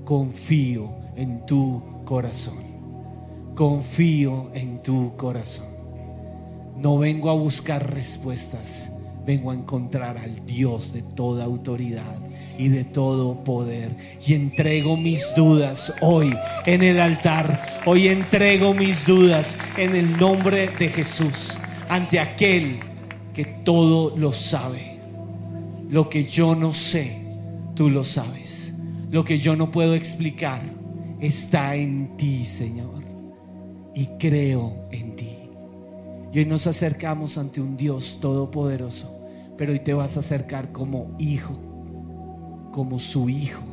confío 0.03 0.89
en 1.15 1.45
tu 1.45 1.81
corazón. 2.03 2.57
Confío 3.55 4.51
en 4.53 4.83
tu 4.83 5.15
corazón. 5.15 5.67
No 6.77 6.97
vengo 6.97 7.29
a 7.29 7.35
buscar 7.35 7.93
respuestas, 7.93 8.91
vengo 9.25 9.51
a 9.51 9.55
encontrar 9.55 10.17
al 10.17 10.45
Dios 10.45 10.93
de 10.93 11.01
toda 11.01 11.43
autoridad 11.45 12.19
y 12.57 12.69
de 12.69 12.83
todo 12.83 13.43
poder. 13.43 13.95
Y 14.25 14.33
entrego 14.33 14.97
mis 14.97 15.33
dudas 15.35 15.93
hoy 16.01 16.35
en 16.65 16.83
el 16.83 16.99
altar. 16.99 17.81
Hoy 17.85 18.07
entrego 18.07 18.73
mis 18.73 19.05
dudas 19.05 19.57
en 19.77 19.95
el 19.95 20.17
nombre 20.17 20.69
de 20.79 20.89
Jesús 20.89 21.57
ante 21.89 22.19
aquel 22.19 22.79
que 23.33 23.45
todo 23.45 24.15
lo 24.15 24.31
sabe. 24.31 24.99
Lo 25.89 26.09
que 26.09 26.25
yo 26.25 26.55
no 26.55 26.73
sé, 26.73 27.17
tú 27.75 27.89
lo 27.89 28.03
sabes. 28.03 28.73
Lo 29.11 29.23
que 29.23 29.37
yo 29.37 29.55
no 29.55 29.71
puedo 29.71 29.95
explicar 29.95 30.61
está 31.19 31.75
en 31.75 32.15
ti, 32.17 32.45
Señor. 32.45 33.03
Y 33.93 34.07
creo 34.19 34.87
en 34.91 35.15
ti. 35.15 35.29
Y 36.33 36.39
hoy 36.39 36.45
nos 36.45 36.67
acercamos 36.67 37.37
ante 37.37 37.61
un 37.61 37.77
Dios 37.77 38.17
todopoderoso, 38.19 39.14
pero 39.57 39.71
hoy 39.71 39.79
te 39.79 39.93
vas 39.93 40.17
a 40.17 40.19
acercar 40.19 40.71
como 40.71 41.15
hijo 41.19 41.59
como 42.75 42.99
su 42.99 43.29
hijo, 43.29 43.63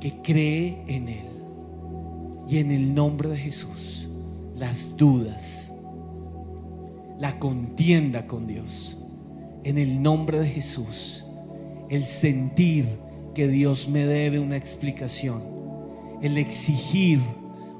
que 0.00 0.20
cree 0.22 0.82
en 0.88 1.08
Él. 1.08 1.26
Y 2.48 2.58
en 2.58 2.72
el 2.72 2.92
nombre 2.92 3.28
de 3.28 3.36
Jesús, 3.36 4.08
las 4.56 4.96
dudas, 4.96 5.72
la 7.16 7.38
contienda 7.38 8.26
con 8.26 8.48
Dios, 8.48 8.98
en 9.62 9.78
el 9.78 10.02
nombre 10.02 10.40
de 10.40 10.48
Jesús, 10.48 11.24
el 11.90 12.04
sentir 12.04 12.86
que 13.36 13.46
Dios 13.46 13.88
me 13.88 14.04
debe 14.04 14.40
una 14.40 14.56
explicación, 14.56 15.40
el 16.20 16.38
exigir 16.38 17.20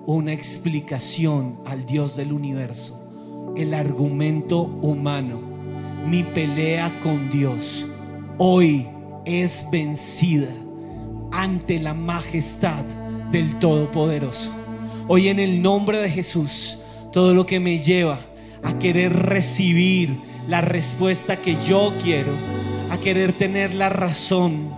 una 0.07 0.33
explicación 0.33 1.59
al 1.67 1.85
Dios 1.85 2.17
del 2.17 2.33
universo, 2.33 3.53
el 3.57 3.75
argumento 3.75 4.63
humano, 4.63 5.41
mi 6.09 6.23
pelea 6.23 6.99
con 7.01 7.29
Dios, 7.29 7.87
hoy 8.39 8.89
es 9.27 9.67
vencida 9.71 10.49
ante 11.33 11.79
la 11.79 11.93
majestad 11.93 12.83
del 13.31 13.59
Todopoderoso. 13.59 14.51
Hoy 15.07 15.29
en 15.29 15.39
el 15.39 15.61
nombre 15.61 15.99
de 15.99 16.09
Jesús, 16.09 16.79
todo 17.13 17.35
lo 17.35 17.45
que 17.45 17.61
me 17.61 17.79
lleva 17.79 18.21
a 18.63 18.79
querer 18.79 19.13
recibir 19.13 20.19
la 20.49 20.63
respuesta 20.63 21.37
que 21.37 21.57
yo 21.67 21.93
quiero, 22.03 22.33
a 22.91 22.97
querer 22.97 23.35
tener 23.35 23.75
la 23.75 23.91
razón, 23.91 24.75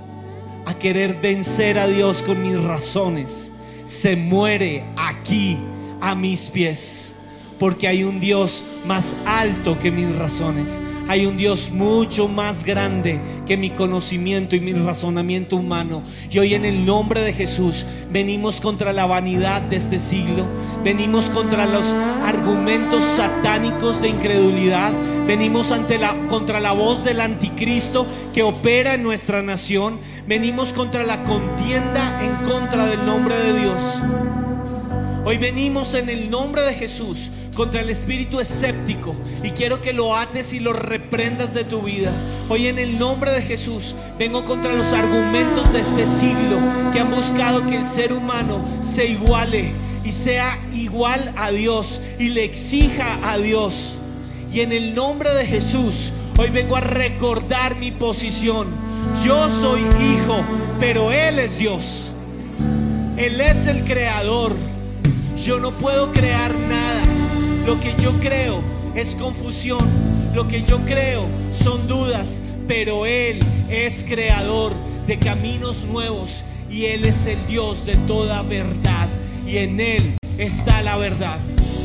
a 0.66 0.74
querer 0.74 1.20
vencer 1.22 1.78
a 1.78 1.86
Dios 1.86 2.22
con 2.22 2.42
mis 2.42 2.60
razones, 2.60 3.52
se 3.84 4.16
muere 4.16 4.82
aquí 4.96 5.58
a 6.00 6.16
mis 6.16 6.50
pies, 6.50 7.14
porque 7.60 7.86
hay 7.86 8.02
un 8.02 8.18
Dios 8.18 8.64
más 8.88 9.14
alto 9.26 9.78
que 9.78 9.92
mis 9.92 10.12
razones. 10.16 10.82
Hay 11.10 11.26
un 11.26 11.36
Dios 11.36 11.72
mucho 11.72 12.28
más 12.28 12.64
grande 12.64 13.20
que 13.44 13.56
mi 13.56 13.70
conocimiento 13.70 14.54
y 14.54 14.60
mi 14.60 14.72
razonamiento 14.72 15.56
humano. 15.56 16.04
Y 16.30 16.38
hoy 16.38 16.54
en 16.54 16.64
el 16.64 16.86
nombre 16.86 17.20
de 17.20 17.32
Jesús 17.32 17.84
venimos 18.12 18.60
contra 18.60 18.92
la 18.92 19.06
vanidad 19.06 19.60
de 19.60 19.74
este 19.74 19.98
siglo. 19.98 20.46
Venimos 20.84 21.28
contra 21.28 21.66
los 21.66 21.94
argumentos 22.24 23.02
satánicos 23.02 24.00
de 24.00 24.10
incredulidad. 24.10 24.92
Venimos 25.26 25.72
ante 25.72 25.98
la, 25.98 26.14
contra 26.28 26.60
la 26.60 26.70
voz 26.70 27.02
del 27.02 27.18
anticristo 27.18 28.06
que 28.32 28.44
opera 28.44 28.94
en 28.94 29.02
nuestra 29.02 29.42
nación. 29.42 29.98
Venimos 30.28 30.72
contra 30.72 31.02
la 31.02 31.24
contienda 31.24 32.24
en 32.24 32.36
contra 32.48 32.86
del 32.86 33.04
nombre 33.04 33.34
de 33.34 33.58
Dios. 33.58 34.00
Hoy 35.24 35.38
venimos 35.38 35.94
en 35.94 36.08
el 36.08 36.30
nombre 36.30 36.62
de 36.62 36.74
Jesús 36.74 37.32
contra 37.60 37.82
el 37.82 37.90
espíritu 37.90 38.40
escéptico 38.40 39.14
y 39.42 39.50
quiero 39.50 39.82
que 39.82 39.92
lo 39.92 40.16
ates 40.16 40.54
y 40.54 40.60
lo 40.60 40.72
reprendas 40.72 41.52
de 41.52 41.62
tu 41.64 41.82
vida. 41.82 42.10
Hoy 42.48 42.68
en 42.68 42.78
el 42.78 42.98
nombre 42.98 43.32
de 43.32 43.42
Jesús 43.42 43.94
vengo 44.18 44.46
contra 44.46 44.72
los 44.72 44.94
argumentos 44.94 45.70
de 45.70 45.80
este 45.80 46.06
siglo 46.06 46.56
que 46.90 47.00
han 47.00 47.10
buscado 47.10 47.66
que 47.66 47.76
el 47.76 47.86
ser 47.86 48.14
humano 48.14 48.64
se 48.80 49.08
iguale 49.08 49.72
y 50.06 50.10
sea 50.10 50.58
igual 50.72 51.34
a 51.36 51.50
Dios 51.50 52.00
y 52.18 52.30
le 52.30 52.44
exija 52.44 53.18
a 53.30 53.36
Dios. 53.36 53.98
Y 54.50 54.60
en 54.60 54.72
el 54.72 54.94
nombre 54.94 55.28
de 55.28 55.44
Jesús 55.44 56.14
hoy 56.38 56.48
vengo 56.48 56.76
a 56.76 56.80
recordar 56.80 57.76
mi 57.76 57.90
posición. 57.90 58.68
Yo 59.22 59.50
soy 59.50 59.80
hijo, 59.80 60.40
pero 60.80 61.12
Él 61.12 61.38
es 61.38 61.58
Dios. 61.58 62.10
Él 63.18 63.38
es 63.38 63.66
el 63.66 63.84
creador. 63.84 64.56
Yo 65.36 65.60
no 65.60 65.72
puedo 65.72 66.10
crear 66.10 66.54
nada. 66.58 67.19
Lo 67.66 67.78
que 67.80 67.94
yo 68.00 68.12
creo 68.20 68.62
es 68.94 69.14
confusión. 69.16 69.80
Lo 70.34 70.46
que 70.48 70.62
yo 70.62 70.78
creo 70.80 71.24
son 71.52 71.86
dudas. 71.86 72.42
Pero 72.66 73.06
Él 73.06 73.40
es 73.68 74.04
creador 74.04 74.72
de 75.06 75.18
caminos 75.18 75.84
nuevos. 75.84 76.44
Y 76.70 76.86
Él 76.86 77.04
es 77.04 77.26
el 77.26 77.46
Dios 77.46 77.86
de 77.86 77.96
toda 77.96 78.42
verdad. 78.42 79.08
Y 79.46 79.58
en 79.58 79.80
Él 79.80 80.16
está 80.38 80.82
la 80.82 80.96
verdad. 80.96 81.38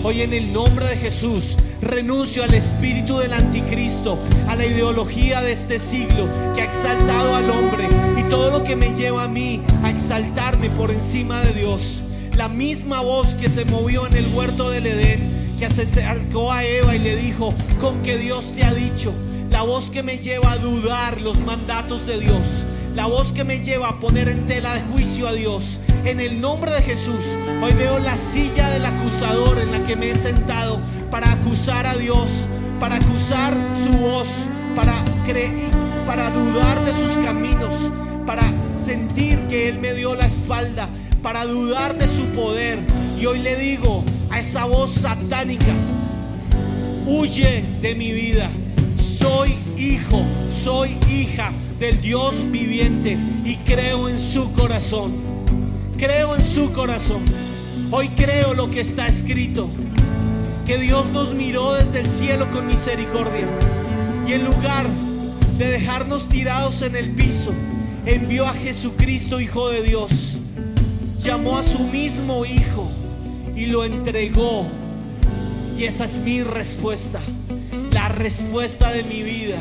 Hoy 0.03 0.21
en 0.21 0.33
el 0.33 0.53
nombre 0.53 0.85
de 0.85 0.97
Jesús 0.97 1.57
renuncio 1.81 2.43
al 2.43 2.53
espíritu 2.53 3.17
del 3.17 3.33
anticristo, 3.33 4.19
a 4.47 4.55
la 4.55 4.65
ideología 4.65 5.41
de 5.41 5.51
este 5.51 5.79
siglo 5.79 6.27
que 6.53 6.61
ha 6.61 6.65
exaltado 6.65 7.35
al 7.35 7.49
hombre 7.49 7.87
y 8.17 8.23
todo 8.29 8.51
lo 8.51 8.63
que 8.63 8.75
me 8.75 8.93
lleva 8.95 9.23
a 9.23 9.27
mí 9.27 9.61
a 9.83 9.89
exaltarme 9.89 10.69
por 10.69 10.91
encima 10.91 11.41
de 11.41 11.53
Dios 11.53 12.01
la 12.37 12.49
misma 12.49 13.01
voz 13.01 13.33
que 13.35 13.49
se 13.49 13.63
movió 13.65 14.05
en 14.07 14.17
el 14.17 14.27
huerto 14.33 14.69
del 14.69 14.87
Edén, 14.87 15.44
que 15.55 15.69
se 15.69 15.83
acercó 15.83 16.51
a 16.51 16.63
Eva 16.63 16.95
y 16.95 16.99
le 16.99 17.15
dijo, 17.15 17.53
con 17.79 18.01
que 18.01 18.17
Dios 18.17 18.53
te 18.55 18.63
ha 18.63 18.73
dicho, 18.73 19.13
la 19.49 19.63
voz 19.63 19.89
que 19.89 20.03
me 20.03 20.17
lleva 20.17 20.51
a 20.51 20.57
dudar 20.57 21.21
los 21.21 21.39
mandatos 21.39 22.05
de 22.05 22.19
Dios, 22.19 22.65
la 22.93 23.05
voz 23.05 23.31
que 23.33 23.43
me 23.43 23.59
lleva 23.59 23.89
a 23.89 23.99
poner 23.99 24.27
en 24.27 24.45
tela 24.45 24.73
de 24.73 24.81
juicio 24.81 25.27
a 25.27 25.33
Dios. 25.33 25.79
En 26.03 26.19
el 26.19 26.41
nombre 26.41 26.71
de 26.71 26.81
Jesús, 26.81 27.37
hoy 27.61 27.73
veo 27.73 27.99
la 27.99 28.15
silla 28.17 28.69
del 28.69 28.85
acusador 28.85 29.59
en 29.59 29.71
la 29.71 29.83
que 29.85 29.95
me 29.95 30.11
he 30.11 30.15
sentado 30.15 30.79
para 31.09 31.31
acusar 31.31 31.87
a 31.87 31.95
Dios, 31.95 32.29
para 32.79 32.95
acusar 32.95 33.55
su 33.83 33.97
voz, 33.97 34.27
para 34.75 34.93
creer, 35.25 35.69
para 36.05 36.29
dudar 36.31 36.83
de 36.85 36.91
sus 36.91 37.25
caminos, 37.25 37.73
para 38.25 38.43
sentir 38.85 39.39
que 39.47 39.69
Él 39.69 39.79
me 39.79 39.93
dio 39.93 40.15
la 40.15 40.25
espalda 40.25 40.89
para 41.25 41.43
dudar 41.47 41.97
de 41.97 42.05
su 42.05 42.27
poder. 42.35 42.77
Y 43.19 43.25
hoy 43.25 43.39
le 43.39 43.55
digo 43.55 44.03
a 44.35 44.39
esa 44.39 44.65
voz 44.65 44.91
satánica, 44.91 45.73
huye 47.05 47.63
de 47.81 47.95
mi 47.95 48.11
vida. 48.11 48.51
Soy 48.97 49.55
hijo, 49.77 50.21
soy 50.61 50.97
hija 51.09 51.53
del 51.79 52.01
Dios 52.01 52.35
viviente 52.51 53.17
y 53.45 53.55
creo 53.65 54.09
en 54.09 54.19
su 54.19 54.51
corazón. 54.51 55.13
Creo 55.97 56.35
en 56.35 56.43
su 56.43 56.73
corazón. 56.73 57.23
Hoy 57.91 58.09
creo 58.09 58.53
lo 58.53 58.69
que 58.69 58.81
está 58.81 59.07
escrito. 59.07 59.69
Que 60.65 60.79
Dios 60.79 61.05
nos 61.13 61.33
miró 61.33 61.73
desde 61.75 62.01
el 62.01 62.09
cielo 62.09 62.51
con 62.51 62.67
misericordia. 62.67 63.47
Y 64.27 64.33
en 64.33 64.43
lugar 64.43 64.85
de 65.57 65.69
dejarnos 65.69 66.27
tirados 66.27 66.81
en 66.81 66.97
el 66.97 67.11
piso, 67.11 67.53
envió 68.05 68.45
a 68.45 68.53
Jesucristo, 68.53 69.39
Hijo 69.39 69.69
de 69.69 69.81
Dios 69.81 70.39
llamó 71.25 71.57
a 71.57 71.63
su 71.63 71.79
mismo 71.79 72.45
hijo 72.45 72.74
y 73.55 73.67
lo 73.67 73.83
entregó 73.83 74.65
Y 75.77 75.85
esa 75.85 76.05
es 76.05 76.19
mi 76.19 76.41
respuesta. 76.43 77.19
La 77.91 78.09
respuesta 78.09 78.91
de 78.91 79.03
mi 79.03 79.23
vida 79.23 79.57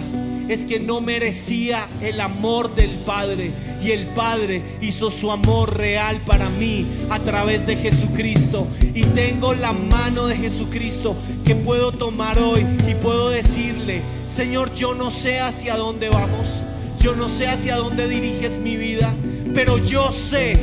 es 0.48 0.66
que 0.66 0.78
no 0.78 1.00
merecía 1.00 1.88
el 2.00 2.20
amor 2.20 2.74
del 2.74 2.90
Padre. 2.90 3.50
Y 3.82 3.90
el 3.90 4.06
Padre 4.08 4.62
hizo 4.80 5.10
su 5.10 5.30
amor 5.30 5.76
real 5.76 6.18
para 6.26 6.48
mí 6.50 6.86
a 7.10 7.18
través 7.18 7.66
de 7.66 7.76
Jesucristo. 7.76 8.66
Y 8.94 9.02
tengo 9.02 9.54
la 9.54 9.72
mano 9.72 10.26
de 10.26 10.36
Jesucristo 10.36 11.16
que 11.44 11.54
puedo 11.54 11.92
tomar 11.92 12.38
hoy 12.38 12.64
y 12.88 12.94
puedo 12.94 13.30
decirle, 13.30 14.00
Señor, 14.28 14.72
yo 14.74 14.94
no 14.94 15.10
sé 15.10 15.40
hacia 15.40 15.76
dónde 15.76 16.08
vamos. 16.08 16.62
Yo 17.00 17.14
no 17.16 17.28
sé 17.28 17.48
hacia 17.48 17.76
dónde 17.76 18.08
diriges 18.08 18.58
mi 18.58 18.76
vida. 18.76 19.14
Pero 19.52 19.78
yo 19.78 20.12
sé 20.12 20.54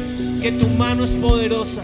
que 0.42 0.52
tu 0.52 0.68
mano 0.68 1.04
es 1.04 1.12
poderosa. 1.12 1.84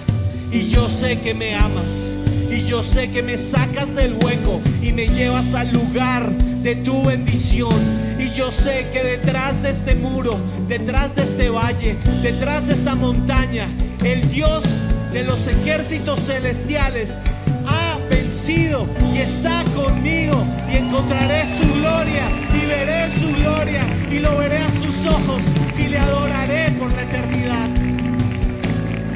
Y 0.52 0.70
yo 0.70 0.90
sé 0.90 1.20
que 1.20 1.34
me 1.34 1.56
amas. 1.56 2.16
Y 2.50 2.66
yo 2.66 2.82
sé 2.82 3.10
que 3.12 3.22
me 3.22 3.36
sacas 3.36 3.94
del 3.94 4.14
hueco 4.14 4.62
y 4.82 4.94
me 4.94 5.08
llevas 5.08 5.54
al 5.54 5.72
lugar 5.74 6.32
de 6.64 6.76
tu 6.76 7.04
bendición. 7.04 7.76
Y 8.18 8.30
yo 8.30 8.52
sé 8.52 8.88
que 8.94 9.04
detrás 9.04 9.62
de 9.62 9.72
este 9.72 9.96
muro, 9.96 10.40
detrás 10.68 11.16
de 11.16 11.24
este 11.24 11.50
valle, 11.50 11.98
detrás 12.24 12.66
de 12.68 12.74
esta 12.74 12.96
montaña, 12.96 13.68
el 14.04 14.30
Dios 14.30 14.64
de 15.12 15.24
los 15.24 15.48
ejércitos 15.48 16.20
celestiales 16.22 17.18
ha 17.66 17.98
vencido 18.10 18.88
y 19.14 19.18
está 19.18 19.64
conmigo. 19.76 20.44
Y 20.72 20.78
encontraré 20.78 21.44
su 21.62 21.68
gloria 21.80 22.30
y 22.54 22.66
veré 22.66 23.10
su 23.20 23.34
gloria 23.42 23.86
y 24.12 24.20
lo 24.20 24.38
veré 24.38 24.58
a 24.58 24.70
sus 24.70 25.06
ojos 25.06 25.42
y 25.78 25.88
le 25.90 26.00
adoraré 26.00 26.72
por 26.72 26.94
la 26.94 27.04
eternidad. 27.04 27.87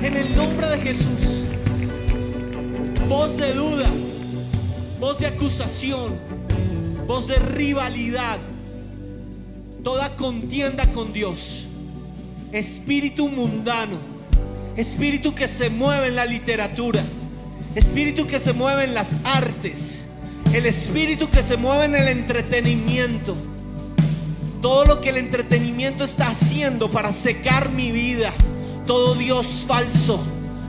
En 0.04 0.18
el 0.18 0.36
nombre 0.36 0.68
de 0.68 0.78
Jesús 0.80 1.42
voz 3.12 3.36
de 3.36 3.54
duda, 3.54 3.92
voz 4.98 5.20
de 5.20 5.28
acusación, 5.28 6.18
voz 7.06 7.28
de 7.28 7.36
rivalidad, 7.36 8.40
toda 9.84 10.16
contienda 10.16 10.86
con 10.94 11.12
Dios, 11.12 11.66
espíritu 12.54 13.28
mundano, 13.28 13.98
espíritu 14.78 15.36
que 15.36 15.50
se 15.50 15.70
mueve 15.70 16.08
en 16.08 16.16
la 16.16 16.26
literatura, 16.26 17.04
espíritu 17.76 18.26
que 18.26 18.40
se 18.40 18.54
mueve 18.54 18.86
en 18.86 18.94
las 18.94 19.18
artes, 19.26 20.08
el 20.54 20.66
espíritu 20.66 21.30
que 21.30 21.44
se 21.44 21.58
mueve 21.58 21.84
en 21.84 21.96
el 21.96 22.08
entretenimiento. 22.08 23.36
Todo 24.62 24.86
lo 24.86 25.02
que 25.02 25.10
el 25.10 25.18
entretenimiento 25.18 26.06
está 26.06 26.30
haciendo 26.30 26.90
para 26.90 27.12
secar 27.12 27.72
mi 27.72 27.92
vida, 27.92 28.32
todo 28.86 29.16
Dios 29.16 29.66
falso 29.68 30.24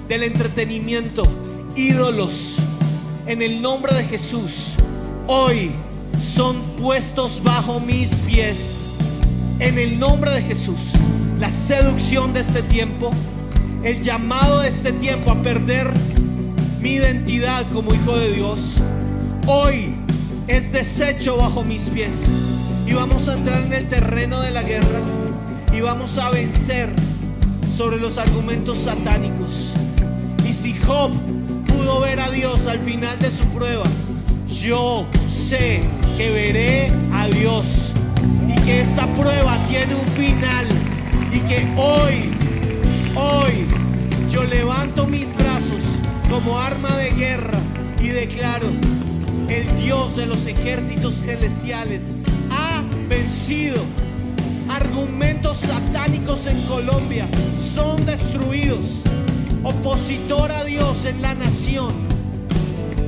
del 0.09 0.23
entretenimiento 0.25 1.23
ídolos 1.77 2.57
en 3.27 3.43
el 3.43 3.63
nombre 3.63 3.95
de 3.95 4.05
Jesús 4.05 4.77
hoy 5.27 5.71
son 6.21 6.61
puestos 6.77 7.43
bajo 7.43 7.81
mis 7.81 8.17
pies. 8.21 8.87
En 9.59 9.79
el 9.79 9.99
nombre 9.99 10.31
de 10.33 10.43
Jesús, 10.43 10.93
la 11.39 11.51
seducción 11.51 12.33
de 12.33 12.41
este 12.41 12.63
tiempo, 12.63 13.13
el 13.85 14.01
llamado 14.01 14.61
de 14.61 14.69
este 14.69 14.93
tiempo 14.93 15.31
a 15.31 15.41
perder 15.43 15.91
mi 16.81 16.95
identidad 16.95 17.65
como 17.71 17.95
hijo 17.95 18.17
de 18.17 18.33
Dios, 18.33 18.79
hoy 19.47 19.95
es 20.49 20.73
deshecho 20.73 21.37
bajo 21.37 21.63
mis 21.63 21.91
pies. 21.91 22.27
Y 22.87 22.95
vamos 22.95 23.29
a 23.29 23.35
entrar 23.35 23.63
en 23.63 23.73
el 23.73 23.89
terreno 23.89 24.41
de 24.41 24.51
la 24.51 24.63
guerra 24.63 25.01
y 25.73 25.81
vamos 25.81 26.19
a 26.19 26.31
vencer 26.31 26.91
sobre 27.77 27.99
los 27.99 28.19
argumentos 28.19 28.79
satánicos. 28.79 29.73
Y 30.49 30.53
si 30.53 30.75
Job 30.75 31.11
pudo 31.67 32.01
ver 32.01 32.21
a 32.21 32.31
Dios 32.31 32.67
al 32.67 32.79
final 32.81 33.19
de 33.19 33.31
su 33.31 33.45
prueba, 33.47 33.85
yo 34.47 35.07
sé 35.27 35.83
que 36.17 36.31
veré 36.31 36.93
a 37.13 37.27
Dios 37.29 37.93
y 38.49 38.61
que 38.63 38.81
esta 38.83 39.07
prueba 39.15 39.57
tiene 39.69 39.95
un 39.95 40.07
final 40.09 40.67
y 41.33 41.41
que 41.41 41.67
hoy, 41.77 42.31
hoy 43.15 43.67
yo 44.31 44.45
levanto 44.45 45.07
mis 45.07 45.35
brazos 45.37 45.83
como 46.31 46.59
arma 46.59 46.95
de 46.97 47.11
guerra 47.11 47.59
y 48.01 48.09
declaro, 48.09 48.69
el 49.49 49.83
Dios 49.83 50.17
de 50.17 50.27
los 50.27 50.47
ejércitos 50.47 51.15
celestiales 51.25 52.15
ha 52.51 52.83
vencido. 53.09 53.83
Argumentos 54.93 55.57
satánicos 55.57 56.47
en 56.47 56.61
Colombia 56.65 57.27
son 57.75 58.05
destruidos. 58.05 59.01
Opositor 59.65 60.53
a 60.53 60.65
Dios 60.65 61.07
en 61.07 61.23
la 61.23 61.35
nación, 61.35 61.95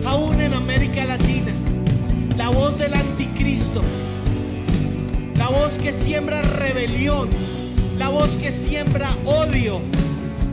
aún 0.07 0.41
en 0.41 0.55
América 0.55 1.05
Latina, 1.05 1.53
la 2.39 2.49
voz 2.49 2.79
del 2.79 2.95
anticristo, 2.95 3.83
la 5.37 5.49
voz 5.51 5.73
que 5.75 5.93
siembra 5.93 6.41
rebelión, 6.41 7.29
la 7.99 8.09
voz 8.09 8.31
que 8.39 8.51
siembra 8.51 9.15
odio, 9.27 9.83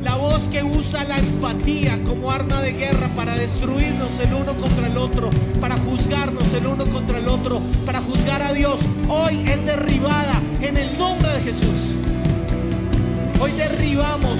la 0.03 0.15
voz 0.15 0.39
que 0.49 0.63
usa 0.63 1.03
la 1.03 1.17
empatía 1.17 1.99
como 2.05 2.31
arma 2.31 2.61
de 2.61 2.73
guerra 2.73 3.07
para 3.15 3.35
destruirnos 3.35 4.09
el 4.19 4.33
uno 4.33 4.53
contra 4.55 4.87
el 4.87 4.97
otro, 4.97 5.29
para 5.59 5.77
juzgarnos 5.77 6.53
el 6.53 6.65
uno 6.65 6.85
contra 6.87 7.19
el 7.19 7.27
otro, 7.27 7.61
para 7.85 8.01
juzgar 8.01 8.41
a 8.41 8.53
Dios, 8.53 8.79
hoy 9.09 9.43
es 9.47 9.63
derribada 9.65 10.41
en 10.61 10.77
el 10.77 10.97
nombre 10.97 11.29
de 11.33 11.41
Jesús. 11.41 11.95
Hoy 13.39 13.51
derribamos 13.53 14.37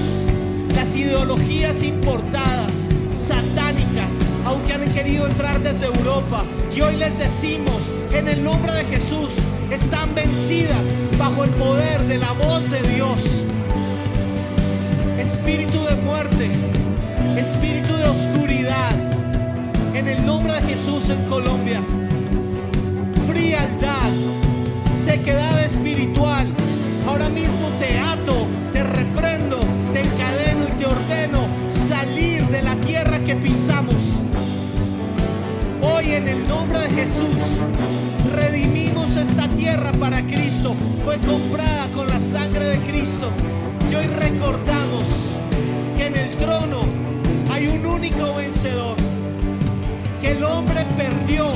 las 0.74 0.94
ideologías 0.96 1.82
importadas, 1.82 2.72
satánicas, 3.26 4.12
aunque 4.44 4.72
han 4.72 4.92
querido 4.92 5.26
entrar 5.26 5.60
desde 5.60 5.86
Europa. 5.86 6.44
Y 6.74 6.80
hoy 6.80 6.96
les 6.96 7.16
decimos, 7.18 7.94
en 8.12 8.28
el 8.28 8.42
nombre 8.42 8.72
de 8.72 8.84
Jesús, 8.84 9.30
están 9.70 10.14
vencidas 10.14 10.84
bajo 11.18 11.44
el 11.44 11.50
poder 11.50 12.02
de 12.06 12.18
la 12.18 12.32
voz 12.32 12.68
de 12.70 12.82
Dios. 12.94 13.44
Espíritu 15.22 15.84
de 15.84 15.94
muerte, 16.02 16.50
espíritu 17.38 17.94
de 17.96 18.04
oscuridad, 18.08 18.90
en 19.94 20.08
el 20.08 20.26
nombre 20.26 20.52
de 20.54 20.62
Jesús 20.62 21.08
en 21.10 21.24
Colombia. 21.26 21.80
Frialdad, 23.28 24.10
sequedad 25.04 25.64
espiritual. 25.64 26.48
Ahora 27.06 27.28
mismo 27.28 27.68
te 27.78 28.00
ato, 28.00 28.48
te 28.72 28.82
reprendo, 28.82 29.60
te 29.92 30.00
encadeno 30.00 30.64
y 30.64 30.72
te 30.72 30.86
ordeno 30.86 31.46
salir 31.88 32.44
de 32.48 32.62
la 32.62 32.74
tierra 32.80 33.20
que 33.20 33.36
pisamos. 33.36 33.94
Hoy 35.82 36.14
en 36.14 36.26
el 36.26 36.48
nombre 36.48 36.80
de 36.80 36.90
Jesús 36.90 37.62
redimimos 38.34 39.14
esta 39.16 39.48
tierra 39.50 39.92
para 39.92 40.20
Cristo. 40.22 40.74
Fue 41.04 41.16
comprada 41.18 41.86
con 41.94 42.08
la 42.08 42.18
sangre 42.18 42.64
de 42.64 42.78
Cristo. 42.80 43.30
Y 43.92 43.94
hoy 43.94 44.06
recordamos 44.06 45.11
hay 47.50 47.66
un 47.68 47.86
único 47.86 48.34
vencedor. 48.34 48.96
Que 50.20 50.32
el 50.32 50.44
hombre 50.44 50.84
perdió 50.96 51.46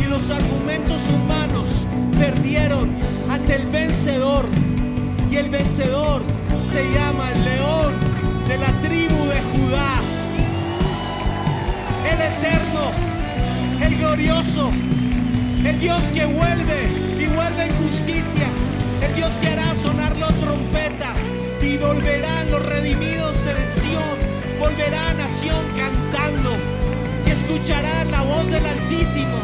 y 0.00 0.08
los 0.08 0.30
argumentos 0.30 1.00
humanos 1.08 1.86
perdieron 2.18 2.96
ante 3.30 3.56
el 3.56 3.66
vencedor. 3.68 4.46
Y 5.30 5.36
el 5.36 5.48
vencedor 5.48 6.22
se 6.70 6.84
llama 6.92 7.30
el 7.32 7.44
león 7.44 7.94
de 8.46 8.58
la 8.58 8.72
tribu 8.80 9.24
de 9.26 9.40
Judá. 9.52 10.00
El 12.12 12.20
eterno, 12.20 12.92
el 13.80 13.98
glorioso, 13.98 14.70
el 15.64 15.80
Dios 15.80 16.02
que 16.12 16.26
vuelve 16.26 16.88
y 17.18 17.26
vuelve 17.34 17.64
en 17.64 17.74
justicia, 17.76 18.48
el 19.00 19.14
Dios 19.14 19.30
que 19.40 19.48
hará 19.48 19.74
sonar 19.82 20.16
la 20.16 20.28
trompeta 20.28 21.14
y 21.62 21.78
volverán 21.78 22.50
los 22.50 22.64
redimidos 22.66 23.11
volverá 24.72 25.12
nación 25.14 25.66
cantando 25.76 26.56
y 27.26 27.30
escucharán 27.30 28.10
la 28.10 28.22
voz 28.22 28.46
del 28.46 28.64
Altísimo 28.64 29.38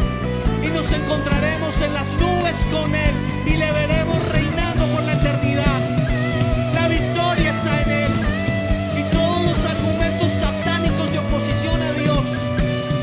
y 0.63 0.69
nos 0.69 0.91
encontraremos 0.91 1.81
en 1.83 1.93
las 1.93 2.09
nubes 2.15 2.57
con 2.73 2.95
Él 2.95 3.15
y 3.45 3.57
le 3.57 3.71
veremos 3.73 4.17
reinando 4.33 4.87
por 4.87 5.03
la 5.03 5.13
eternidad. 5.13 5.81
La 6.75 6.89
victoria 6.89 7.51
está 7.51 7.83
en 7.83 7.91
Él 7.91 8.13
y 9.01 9.03
todos 9.15 9.43
los 9.43 9.71
argumentos 9.71 10.31
satánicos 10.41 11.13
de 11.13 11.19
oposición 11.19 11.83
a 11.83 11.93
Dios, 11.93 12.25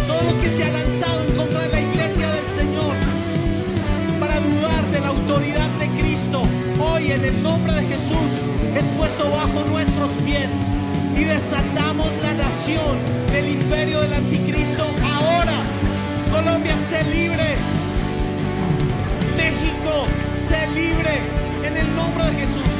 todo 0.08 0.24
lo 0.24 0.42
que 0.42 0.50
se 0.50 0.64
ha 0.64 0.72
lanzado 0.72 1.26
en 1.26 1.36
contra 1.36 1.60
de 1.62 1.70
la 1.70 1.82
iglesia 1.82 2.28
del 2.32 2.48
Señor 2.58 2.96
para 4.20 4.40
dudar 4.40 4.84
de 4.92 5.00
la 5.00 5.10
autoridad 5.10 5.70
de 5.78 5.88
Cristo, 6.02 6.42
hoy 6.80 7.12
en 7.12 7.24
el 7.24 7.44
nombre 7.44 7.74
de 7.74 7.82
Jesús 7.82 8.32
es 8.76 8.86
puesto 8.98 9.30
bajo 9.30 9.64
nuestros 9.70 10.10
pies 10.26 10.50
y 11.15 11.23
desatamos 11.23 12.08
la 12.21 12.34
nación 12.34 12.97
del 13.32 13.47
imperio 13.49 14.01
del 14.01 14.13
anticristo 14.13 14.84
ahora. 15.04 15.58
Colombia, 16.32 16.75
sé 16.89 17.04
libre. 17.06 17.56
México, 19.38 20.08
sé 20.34 20.67
libre 20.67 21.21
en 21.63 21.78
el 21.78 21.95
nombre 21.95 22.25
de 22.25 22.34
Jesús. 22.34 22.73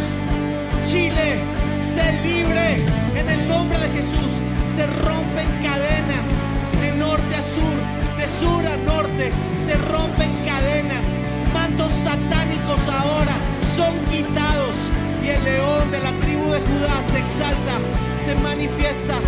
Chile, 0.86 1.40
sé 1.80 2.12
libre 2.24 2.84
en 3.16 3.30
el 3.30 3.48
nombre 3.48 3.78
de 3.80 3.90
Jesús. 3.90 4.32
Se 4.76 4.86
rompen 4.88 5.48
cadenas 5.64 6.28
de 6.82 6.92
norte 6.98 7.36
a 7.36 7.42
sur, 7.56 7.78
de 8.18 8.28
sur 8.40 8.66
a 8.68 8.78
norte 8.78 9.32
se 9.66 9.74
rompen 9.90 10.30
cadenas, 10.46 11.06
mantos 11.52 11.92
satánicos 12.04 12.80
ahora 12.88 13.34
son 13.76 13.98
quitados 14.12 14.76
y 15.24 15.30
el 15.30 15.44
león 15.44 15.90
de 15.90 16.00
la 16.00 16.12
tribu 16.20 16.46
de 16.52 16.60
Judá 16.60 17.02
se 18.26 18.34
manifiesta 18.34 19.20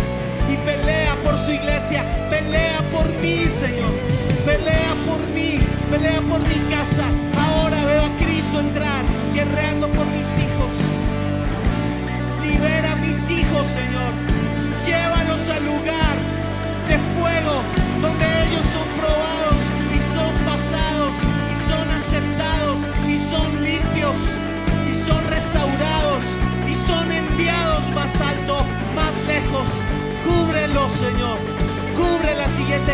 y 0.52 0.56
pelea 0.66 1.14
por 1.22 1.38
su 1.38 1.52
iglesia, 1.52 2.04
pelea 2.28 2.82
por 2.90 3.06
mí, 3.20 3.44
Señor, 3.60 3.92
pelea 4.44 4.92
por 5.06 5.20
mí, 5.32 5.60
pelea 5.88 6.20
por 6.22 6.40
mi 6.40 6.58
casa. 6.68 7.27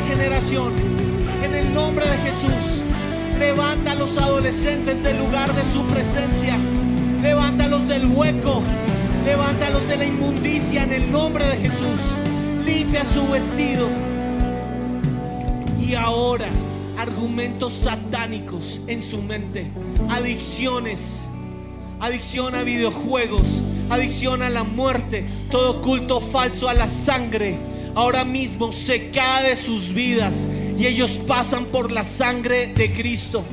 Generación. 0.05 0.73
En 1.43 1.55
el 1.55 1.75
nombre 1.75 2.05
de 2.07 2.17
Jesús, 2.19 2.83
levanta 3.39 3.93
a 3.93 3.95
los 3.95 4.17
adolescentes 4.19 5.03
del 5.03 5.19
lugar 5.19 5.55
de 5.55 5.63
su 5.73 5.85
presencia. 5.87 6.57
Levántalos 7.23 7.89
del 7.89 8.07
hueco. 8.07 8.63
Levántalos 9.25 9.87
de 9.89 9.97
la 9.97 10.05
inmundicia 10.05 10.85
en 10.85 10.93
el 10.93 11.11
nombre 11.11 11.45
de 11.47 11.57
Jesús. 11.57 12.01
Limpia 12.65 13.05
su 13.05 13.27
vestido. 13.29 13.89
Y 15.81 15.95
ahora, 15.95 16.47
argumentos 16.99 17.73
satánicos 17.73 18.81
en 18.87 19.03
su 19.03 19.23
mente. 19.23 19.71
Adicciones. 20.11 21.27
Adicción 22.01 22.55
a 22.55 22.63
videojuegos. 22.63 23.63
Adicción 23.91 24.43
a 24.43 24.51
la 24.51 24.65
muerte. 24.65 25.27
Todo 25.51 25.81
culto 25.81 26.21
falso 26.21 26.69
a 26.69 26.75
la 26.75 26.89
sangre. 26.89 27.74
Ahora 27.95 28.25
mismo 28.25 28.73
se 28.73 29.11
cae 29.11 29.51
de 29.51 29.57
sus 29.57 29.93
vidas. 29.93 30.49
Y 30.79 30.87
ellos 30.87 31.21
pasan 31.27 31.67
por 31.67 31.93
la 31.93 32.03
sangre 32.03 32.67
de 32.69 32.93
Cristo. 32.93 33.45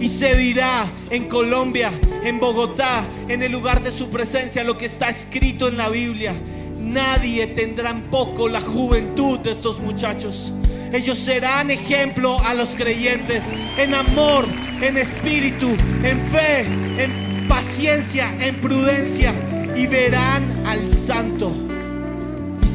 Y 0.00 0.08
se 0.08 0.36
dirá 0.36 0.86
en 1.10 1.28
Colombia, 1.28 1.92
en 2.24 2.40
Bogotá, 2.40 3.04
en 3.28 3.42
el 3.42 3.52
lugar 3.52 3.82
de 3.82 3.90
su 3.90 4.10
presencia, 4.10 4.64
lo 4.64 4.76
que 4.76 4.86
está 4.86 5.08
escrito 5.08 5.68
en 5.68 5.76
la 5.76 5.88
Biblia. 5.88 6.34
Nadie 6.80 7.46
tendrá 7.48 7.90
en 7.90 8.02
poco 8.02 8.48
la 8.48 8.60
juventud 8.60 9.38
de 9.40 9.52
estos 9.52 9.80
muchachos. 9.80 10.52
Ellos 10.92 11.18
serán 11.18 11.70
ejemplo 11.70 12.38
a 12.44 12.54
los 12.54 12.70
creyentes 12.70 13.54
en 13.78 13.94
amor, 13.94 14.44
en 14.80 14.98
espíritu, 14.98 15.68
en 16.02 16.20
fe, 16.30 16.60
en 17.02 17.46
paciencia, 17.48 18.34
en 18.44 18.56
prudencia. 18.56 19.32
Y 19.76 19.86
verán 19.86 20.44
al 20.66 20.88
santo. 20.90 21.71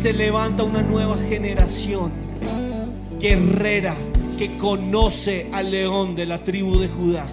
Se 0.07 0.13
levanta 0.13 0.63
una 0.63 0.81
nueva 0.81 1.17
generación 1.17 2.13
guerrera 3.19 3.93
que 4.37 4.55
conoce 4.55 5.47
al 5.51 5.69
león 5.69 6.15
de 6.15 6.25
la 6.25 6.37
tribu 6.37 6.79
de 6.79 6.87
Judá 6.87 7.27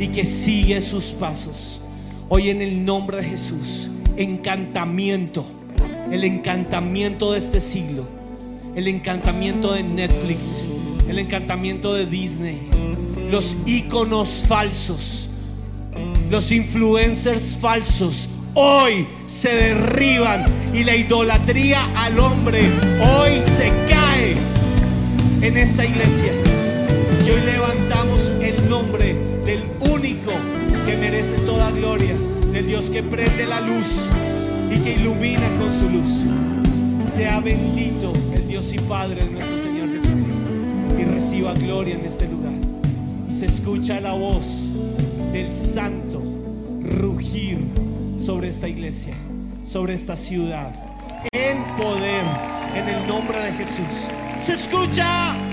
y 0.00 0.08
que 0.08 0.24
sigue 0.24 0.80
sus 0.80 1.04
pasos. 1.12 1.80
Hoy 2.28 2.50
en 2.50 2.62
el 2.62 2.84
nombre 2.84 3.18
de 3.18 3.28
Jesús, 3.28 3.90
encantamiento, 4.16 5.46
el 6.10 6.24
encantamiento 6.24 7.30
de 7.30 7.38
este 7.38 7.60
siglo, 7.60 8.08
el 8.74 8.88
encantamiento 8.88 9.72
de 9.72 9.84
Netflix, 9.84 10.64
el 11.08 11.20
encantamiento 11.20 11.94
de 11.94 12.06
Disney, 12.06 12.58
los 13.30 13.54
íconos 13.66 14.42
falsos, 14.48 15.28
los 16.28 16.50
influencers 16.50 17.56
falsos, 17.56 18.28
hoy 18.54 19.06
se 19.28 19.54
derriban 19.54 20.55
y 20.76 20.84
la 20.84 20.94
idolatría 20.94 21.80
al 21.96 22.18
hombre 22.18 22.60
hoy 23.00 23.40
se 23.40 23.72
cae 23.88 24.36
en 25.40 25.56
esta 25.56 25.86
iglesia. 25.86 26.32
Y 27.26 27.30
hoy 27.30 27.40
levantamos 27.46 28.32
el 28.42 28.68
nombre 28.68 29.14
del 29.46 29.62
único 29.90 30.32
que 30.84 30.96
merece 30.98 31.38
toda 31.46 31.70
gloria, 31.70 32.14
del 32.52 32.66
Dios 32.66 32.90
que 32.90 33.02
prende 33.02 33.46
la 33.46 33.62
luz 33.62 34.10
y 34.70 34.78
que 34.80 34.96
ilumina 34.96 35.48
con 35.56 35.72
su 35.72 35.88
luz. 35.88 36.24
Sea 37.14 37.40
bendito 37.40 38.12
el 38.34 38.46
Dios 38.46 38.70
y 38.74 38.78
Padre 38.78 39.24
de 39.24 39.30
nuestro 39.30 39.58
Señor 39.62 39.88
Jesucristo 39.88 40.50
y 41.00 41.04
reciba 41.04 41.54
gloria 41.54 41.94
en 41.94 42.04
este 42.04 42.28
lugar. 42.28 42.52
Se 43.30 43.46
escucha 43.46 43.98
la 44.02 44.12
voz 44.12 44.44
del 45.32 45.54
santo 45.54 46.22
rugir 46.82 47.58
sobre 48.18 48.48
esta 48.48 48.68
iglesia, 48.68 49.14
sobre 49.76 49.92
esta 49.92 50.16
ciudad, 50.16 50.72
en 51.32 51.62
poder, 51.76 52.24
en 52.74 52.88
el 52.88 53.06
nombre 53.06 53.38
de 53.38 53.52
Jesús. 53.52 54.10
Se 54.38 54.54
escucha. 54.54 55.45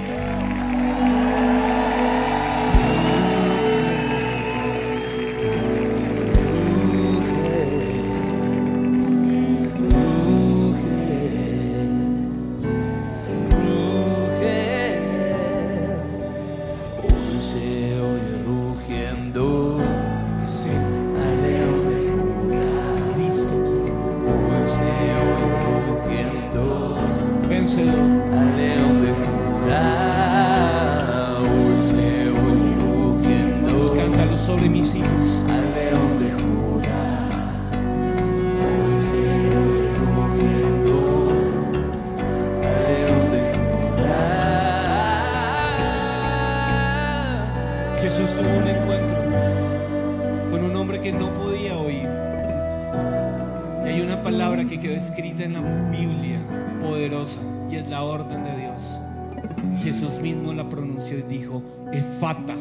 Efata, 62.34 62.55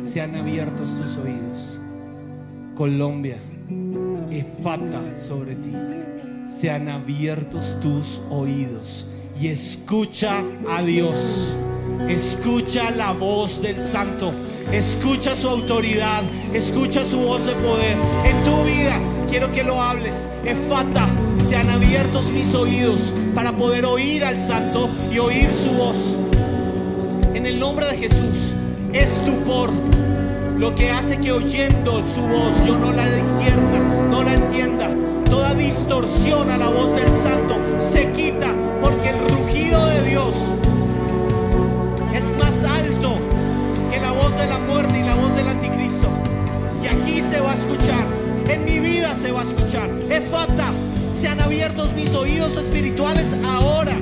sean 0.00 0.36
abiertos 0.36 0.96
tus 0.96 1.16
oídos. 1.16 1.80
Colombia, 2.76 3.36
Efata 4.30 5.00
sobre 5.16 5.56
ti. 5.56 5.72
Sean 6.46 6.88
abiertos 6.88 7.80
tus 7.80 8.22
oídos 8.30 9.06
y 9.40 9.48
escucha 9.48 10.44
a 10.68 10.82
Dios. 10.82 11.56
Escucha 12.08 12.92
la 12.92 13.12
voz 13.12 13.60
del 13.60 13.80
Santo. 13.80 14.32
Escucha 14.70 15.34
su 15.34 15.48
autoridad. 15.48 16.22
Escucha 16.54 17.04
su 17.04 17.18
voz 17.18 17.44
de 17.44 17.54
poder. 17.56 17.96
En 18.24 18.44
tu 18.44 18.64
vida 18.64 19.00
quiero 19.28 19.50
que 19.50 19.64
lo 19.64 19.82
hables. 19.82 20.28
Efata, 20.44 21.08
sean 21.48 21.68
abiertos 21.70 22.30
mis 22.30 22.54
oídos 22.54 23.12
para 23.34 23.50
poder 23.56 23.84
oír 23.84 24.24
al 24.24 24.38
Santo 24.38 24.88
y 25.12 25.18
oír 25.18 25.48
su 25.50 25.72
voz. 25.72 26.16
En 27.34 27.46
el 27.46 27.58
nombre 27.58 27.86
de 27.86 27.96
Jesús, 27.96 28.54
estupor, 28.92 29.70
lo 30.58 30.74
que 30.74 30.90
hace 30.90 31.18
que 31.18 31.32
oyendo 31.32 32.04
su 32.06 32.20
voz 32.20 32.64
yo 32.66 32.78
no 32.78 32.92
la 32.92 33.06
discierna, 33.06 33.78
no 34.10 34.22
la 34.22 34.34
entienda. 34.34 34.88
Toda 35.28 35.54
distorsión 35.54 36.50
a 36.50 36.58
la 36.58 36.68
voz 36.68 36.94
del 36.94 37.08
Santo 37.08 37.56
se 37.78 38.10
quita 38.12 38.54
porque 38.80 39.10
el 39.10 39.18
rugido 39.28 39.86
de 39.86 40.02
Dios 40.10 40.34
es 42.14 42.36
más 42.36 42.70
alto 42.70 43.18
que 43.90 43.98
la 43.98 44.12
voz 44.12 44.36
de 44.36 44.46
la 44.46 44.58
muerte 44.58 45.00
y 45.00 45.02
la 45.02 45.14
voz 45.14 45.34
del 45.36 45.48
anticristo. 45.48 46.08
Y 46.82 46.86
aquí 46.86 47.22
se 47.22 47.40
va 47.40 47.52
a 47.52 47.54
escuchar, 47.54 48.06
en 48.48 48.64
mi 48.64 48.78
vida 48.78 49.14
se 49.14 49.32
va 49.32 49.40
a 49.40 49.44
escuchar. 49.44 49.88
Efata, 50.10 50.70
sean 51.18 51.40
abiertos 51.40 51.92
mis 51.94 52.14
oídos 52.14 52.56
espirituales 52.58 53.26
ahora. 53.44 53.96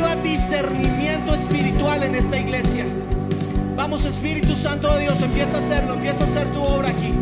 Discernimiento 0.00 1.34
espiritual 1.34 2.02
en 2.02 2.14
esta 2.14 2.38
iglesia. 2.38 2.84
Vamos, 3.76 4.04
Espíritu 4.04 4.54
Santo 4.54 4.92
de 4.94 5.02
Dios, 5.02 5.22
empieza 5.22 5.58
a 5.58 5.60
hacerlo, 5.60 5.94
empieza 5.94 6.24
a 6.24 6.26
hacer 6.26 6.48
tu 6.48 6.60
obra 6.60 6.88
aquí. 6.88 7.12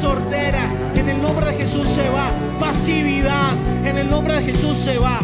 Sordera, 0.00 0.72
en 0.94 1.08
el 1.08 1.22
nombre 1.22 1.46
de 1.46 1.54
Jesús 1.54 1.88
se 1.88 2.08
va. 2.10 2.30
Pasividad, 2.58 3.52
en 3.84 3.98
el 3.98 4.10
nombre 4.10 4.34
de 4.34 4.52
Jesús 4.52 4.76
se 4.76 4.98
va. 4.98 5.20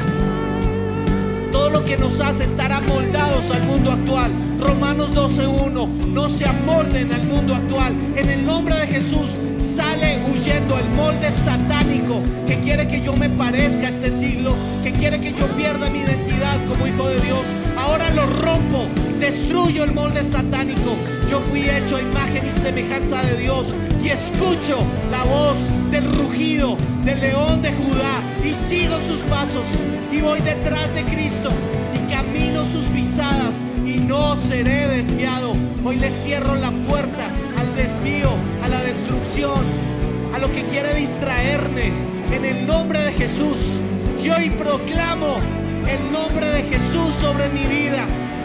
todo 1.51 1.71
lo 1.71 1.85
que 1.85 1.99
nos 1.99 2.21
hace 2.21 2.45
estar 2.45 2.73
amoldados 2.73 3.51
al 3.51 3.63
mundo 3.65 3.93
actual. 3.93 4.31
Romanos 4.61 5.13
12.1, 5.15 5.87
no 6.07 6.29
se 6.29 6.47
amolden 6.47 7.13
al 7.13 7.25
mundo 7.25 7.55
actual. 7.55 7.95
En 8.17 8.31
el 8.31 8.47
nombre 8.47 8.75
de 8.77 8.87
Jesús 8.87 9.39
sale 9.75 10.19
huyendo 10.31 10.79
el 10.79 10.89
molde 10.91 11.31
satánico 11.45 12.23
que 12.47 12.59
quiere 12.61 12.87
que 12.87 13.01
yo 13.01 13.15
me 13.15 13.31
parezca 13.31 13.87
a 13.87 13.91
este 13.91 14.11
siglo, 14.11 14.55
que 14.83 14.93
quiere 14.93 15.21
que 15.21 15.33
yo 15.33 15.47
pierda 15.57 15.89
mi 15.89 16.01
identidad 16.01 16.59
como 16.67 16.87
hijo 16.87 17.09
de 17.09 17.21
Dios. 17.21 17.45
Ahora 17.79 18.11
lo 18.11 18.27
rompo, 18.27 18.87
destruyo 19.19 19.85
el 19.85 19.93
molde 19.93 20.23
satánico. 20.23 20.97
Yo 21.29 21.41
fui 21.51 21.69
hecho 21.69 21.99
imagen 21.99 22.45
y 22.47 22.61
semejanza 22.61 23.23
de 23.23 23.37
Dios 23.37 23.75
y 24.05 24.09
escucho 24.09 24.85
la 25.11 25.25
voz 25.25 25.57
del 25.91 26.05
rugido 26.15 26.77
del 27.05 27.21
león 27.21 27.63
de 27.63 27.73
Judá 27.73 28.21
y 28.45 28.53
sigo 28.53 28.97
sus 29.07 29.21
pasos 29.31 29.65
y 30.13 30.21
voy 30.21 30.41
detrás 30.41 30.93
de 30.95 31.05
Cristo 31.05 31.51
y 31.95 32.13
camino 32.13 32.65
sus 32.67 32.85
pisadas 32.87 33.55
y 33.87 33.95
no 34.01 34.37
seré 34.37 34.89
desviado. 34.89 35.55
Hoy 35.85 35.97
le 35.97 36.11
cierro 36.11 36.55
la 36.57 36.71
puerta 36.89 37.31
al 37.59 37.75
desvío, 37.75 38.31
a 39.33 40.39
lo 40.39 40.53
que 40.53 40.63
quiere 40.67 40.93
distraerme. 40.93 41.91
En 42.31 42.45
el 42.45 42.67
nombre 42.67 43.01
de 43.01 43.13
Jesús, 43.13 43.81
yo 44.23 44.35
hoy 44.37 44.51
proclamo 44.51 45.39
el 45.89 46.13
nombre 46.13 46.47
de 46.51 46.63
Jesús 46.65 47.15
sobre 47.19 47.49
mi 47.49 47.65
vida. 47.65 48.05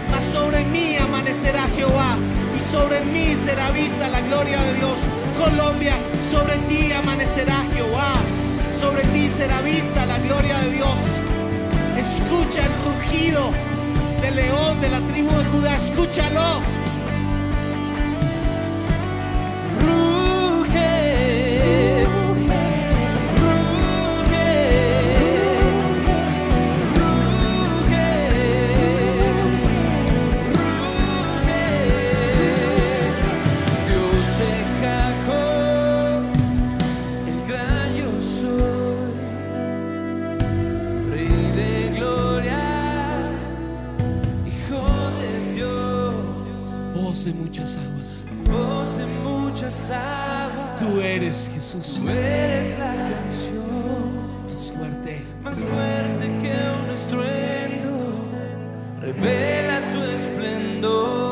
Mas 0.09 0.23
sobre 0.31 0.63
mí 0.63 0.95
amanecerá 0.95 1.67
Jehová 1.75 2.15
y 2.55 2.71
sobre 2.71 3.01
mí 3.01 3.35
será 3.43 3.71
vista 3.71 4.07
la 4.07 4.21
gloria 4.21 4.61
de 4.61 4.75
Dios. 4.75 4.95
Colombia, 5.37 5.95
sobre 6.31 6.55
ti 6.69 6.89
amanecerá 6.93 7.65
Jehová. 7.73 8.13
Sobre 8.79 9.03
ti 9.07 9.29
será 9.37 9.59
vista 9.61 10.05
la 10.05 10.19
gloria 10.19 10.57
de 10.59 10.71
Dios. 10.71 10.97
Escucha 11.97 12.61
el 12.65 12.71
rugido 12.85 13.51
del 14.21 14.35
león 14.37 14.79
de 14.79 14.89
la 14.89 15.01
tribu 15.01 15.31
de 15.31 15.43
Judá. 15.45 15.75
Escúchalo. 15.75 16.76
De 47.27 47.33
muchas 47.33 47.77
aguas. 47.77 48.23
Voz 48.45 48.97
de 48.97 49.05
muchas 49.23 49.89
aguas, 49.91 50.79
Tú 50.79 51.01
eres 51.01 51.49
Jesús. 51.53 51.99
tú 52.01 52.09
eres 52.09 52.77
la 52.79 52.93
canción 52.93 54.47
Más 54.47 54.71
fuerte. 54.71 55.23
más 55.43 55.59
fuerte 55.59 56.25
que 56.41 56.53
un 56.83 56.89
estruendo, 56.95 57.89
revela 59.01 59.81
tu 59.93 60.01
esplendor. 60.03 61.26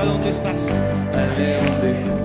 Casa 0.00 0.04
donde 0.04 0.30
estás. 0.30 2.19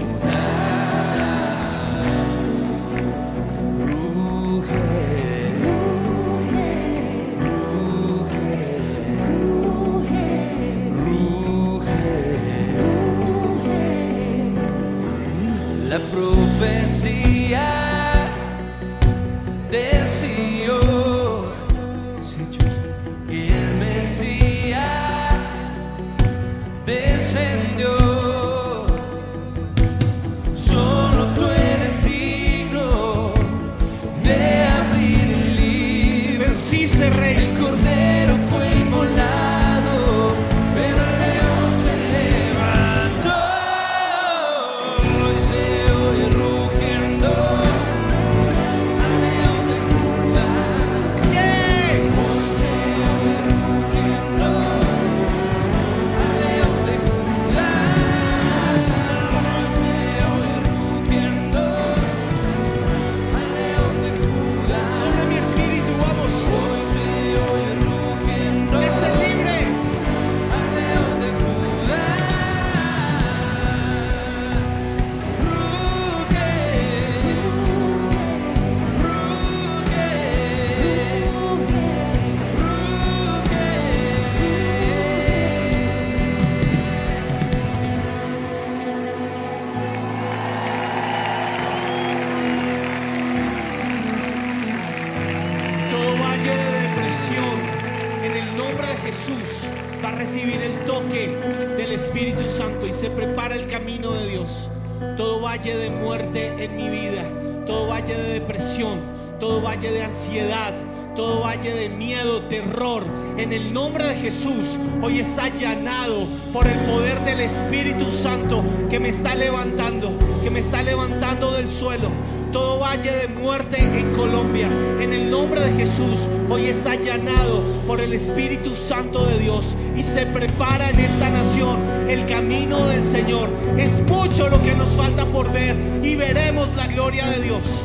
Jesús, 125.95 126.27
hoy 126.49 126.65
es 126.65 126.85
allanado 126.85 127.61
por 127.87 128.01
el 128.01 128.11
Espíritu 128.11 128.75
Santo 128.75 129.25
de 129.27 129.39
Dios 129.39 129.77
y 129.95 130.03
se 130.03 130.25
prepara 130.25 130.89
en 130.89 130.99
esta 130.99 131.29
nación 131.29 131.79
el 132.09 132.25
camino 132.25 132.85
del 132.87 133.05
Señor. 133.05 133.49
Es 133.77 134.01
mucho 134.01 134.49
lo 134.49 134.61
que 134.61 134.73
nos 134.73 134.89
falta 134.97 135.25
por 135.25 135.49
ver 135.53 135.77
y 136.03 136.15
veremos 136.15 136.67
la 136.75 136.87
gloria 136.87 137.25
de 137.27 137.39
Dios. 137.39 137.81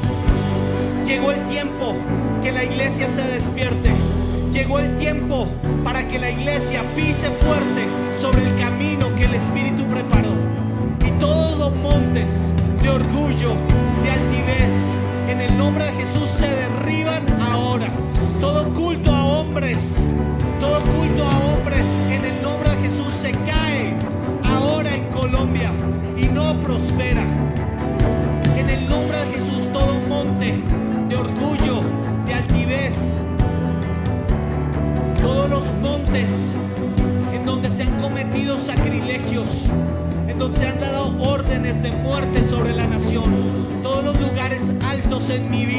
Llegó 1.07 1.31
el 1.31 1.47
tiempo 1.47 1.95
que 2.43 2.51
la 2.51 2.65
iglesia 2.65 3.07
se 3.09 3.23
despierte. 3.23 3.91
Llegó 4.53 4.81
el 4.81 4.97
tiempo 4.97 5.47
para 5.85 6.09
que 6.09 6.19
la 6.19 6.31
iglesia 6.31 6.83
pise 6.97 7.31
fuerte 7.31 7.87
sobre 8.21 8.45
el 8.45 8.57
camino 8.57 9.15
que 9.15 9.27
el 9.27 9.35
Espíritu 9.35 9.87
preparó. 9.87 10.33
Y 11.07 11.13
todos 11.21 11.57
los 11.57 11.73
montes 11.77 12.53
de 12.83 12.89
orgullo, 12.89 13.55
de 14.03 14.11
altivez, 14.11 14.73
en 15.29 15.41
el 15.41 15.57
nombre 15.57 15.85
de 15.85 15.93
Jesús 15.93 16.29
se 16.29 16.49
derriban 16.49 17.25
ahora. 19.61 20.13
Todo 20.59 20.83
culto 20.85 21.25
a 21.25 21.29
hombres, 21.29 21.29
todo 21.29 21.29
culto 21.29 21.29
a 21.29 21.39
hombres 21.39 21.87
en 22.11 22.31
se 23.21 23.33
cae 23.33 23.95
ahora 24.45 24.95
en 24.95 25.05
Colombia 25.11 25.73
y 26.17 26.27
no 26.27 26.59
prospera. 26.61 27.23
En 28.57 28.69
el 28.71 28.89
nombre 28.89 29.19
de 29.19 29.27
Jesús, 29.33 29.71
todo 29.73 29.93
monte 30.09 30.63
de 31.09 31.17
orgullo, 31.17 31.83
de 32.25 32.35
altivez, 32.35 33.21
todos 35.21 35.51
los 35.51 35.65
montes 35.83 36.31
en 37.35 37.45
donde 37.45 37.69
se 37.69 37.83
han 37.83 37.99
cometido 37.99 38.59
sacrilegios, 38.59 39.69
en 40.29 40.39
donde 40.39 40.59
se 40.59 40.67
han 40.67 40.81
dado 40.81 41.15
órdenes 41.21 41.83
de 41.83 41.91
muerte 41.93 42.43
sobre 42.45 42.75
la 42.75 42.87
nación, 42.87 43.25
todos 43.83 44.05
los 44.05 44.21
lugares 44.21 44.73
altos 44.83 45.29
en 45.31 45.51
mi 45.51 45.67
vida, 45.67 45.70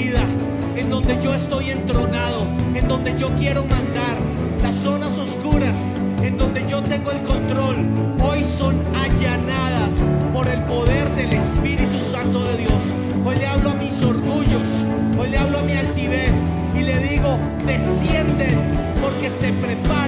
en 0.81 0.89
donde 0.89 1.15
yo 1.21 1.31
estoy 1.35 1.69
entronado, 1.69 2.47
en 2.73 2.87
donde 2.87 3.15
yo 3.15 3.29
quiero 3.35 3.63
mandar, 3.65 4.17
las 4.63 4.73
zonas 4.75 5.15
oscuras, 5.19 5.77
en 6.23 6.39
donde 6.39 6.67
yo 6.67 6.81
tengo 6.81 7.11
el 7.11 7.21
control, 7.21 7.85
hoy 8.23 8.43
son 8.43 8.75
allanadas 8.95 10.09
por 10.33 10.47
el 10.47 10.59
poder 10.63 11.07
del 11.11 11.33
Espíritu 11.33 11.99
Santo 12.11 12.43
de 12.45 12.57
Dios. 12.57 12.81
Hoy 13.23 13.35
le 13.35 13.45
hablo 13.45 13.69
a 13.69 13.75
mis 13.75 14.03
orgullos, 14.03 14.67
hoy 15.19 15.29
le 15.29 15.37
hablo 15.37 15.59
a 15.59 15.61
mi 15.61 15.73
altivez 15.73 16.33
y 16.75 16.79
le 16.79 16.97
digo, 16.97 17.37
descienden 17.67 18.57
porque 19.03 19.29
se 19.29 19.53
prepara 19.53 20.00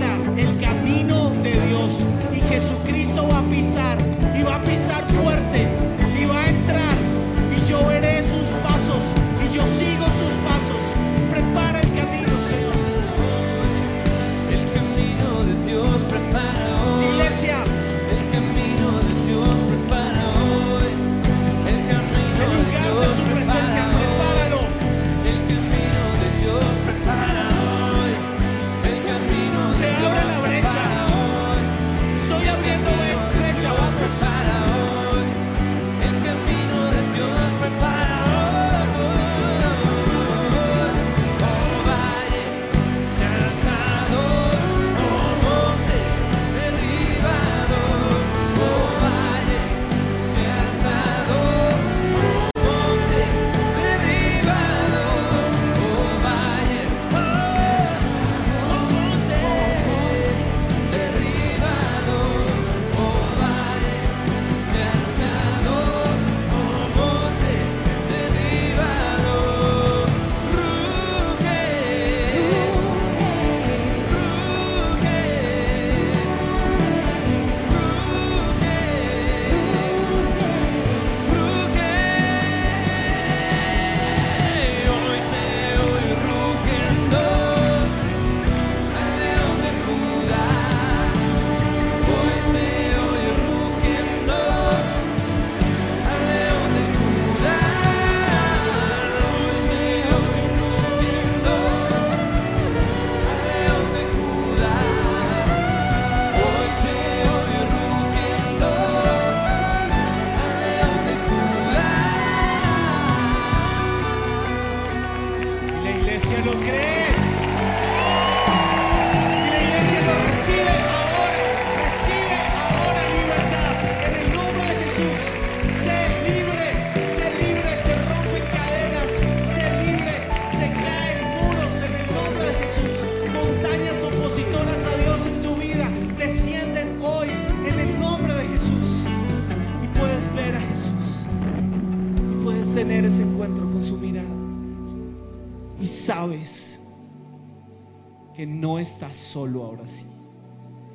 solo 149.34 149.63
ahora 149.63 149.88
sí. 149.88 150.05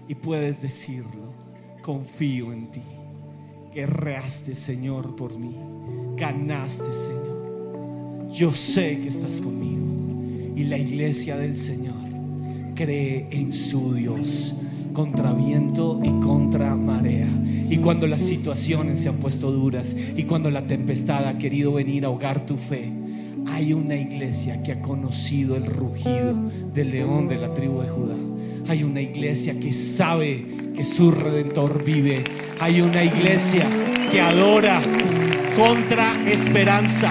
Y 0.07 0.15
puedes 0.15 0.63
decirlo, 0.63 1.33
confío 1.83 2.53
en 2.53 2.71
ti. 2.71 2.83
Guerreaste, 3.75 4.55
Señor, 4.55 5.17
por 5.17 5.37
mí. 5.37 5.57
Ganaste, 6.17 6.93
Señor. 6.93 8.29
Yo 8.31 8.53
sé 8.53 9.01
que 9.01 9.09
estás 9.09 9.41
conmigo. 9.41 10.55
Y 10.55 10.65
la 10.65 10.79
iglesia 10.79 11.37
del 11.37 11.57
Señor 11.57 11.97
cree 12.77 13.27
en 13.33 13.51
su 13.51 13.95
Dios 13.95 14.55
contra 14.93 15.33
viento 15.33 16.01
y 16.05 16.11
contra 16.21 16.77
marea. 16.77 17.29
Y 17.69 17.79
cuando 17.79 18.07
las 18.07 18.21
situaciones 18.21 19.01
se 19.01 19.09
han 19.09 19.17
puesto 19.17 19.51
duras 19.51 19.97
y 20.17 20.23
cuando 20.25 20.49
la 20.49 20.65
tempestad 20.67 21.27
ha 21.27 21.39
querido 21.39 21.73
venir 21.73 22.05
a 22.05 22.09
ahogar 22.09 22.47
tu 22.47 22.57
fe, 22.57 22.93
hay 23.47 23.73
una 23.73 23.97
iglesia 23.97 24.63
que 24.63 24.73
ha 24.73 24.81
conocido 24.81 25.57
el 25.57 25.67
rugido 25.67 26.35
del 26.73 26.91
león 26.93 27.27
de 27.27 27.37
la 27.37 27.53
tribu 27.53 27.81
de 27.81 27.89
Judá. 27.89 28.28
Hay 28.69 28.85
una 28.85 29.01
iglesia 29.01 29.59
que 29.59 29.73
sabe 29.73 30.45
que 30.77 30.85
su 30.85 31.11
redentor 31.11 31.83
vive. 31.83 32.23
Hay 32.61 32.83
una 32.83 33.03
iglesia 33.03 33.67
que 34.13 34.21
adora 34.21 34.83
contra 35.57 36.13
esperanza. 36.31 37.11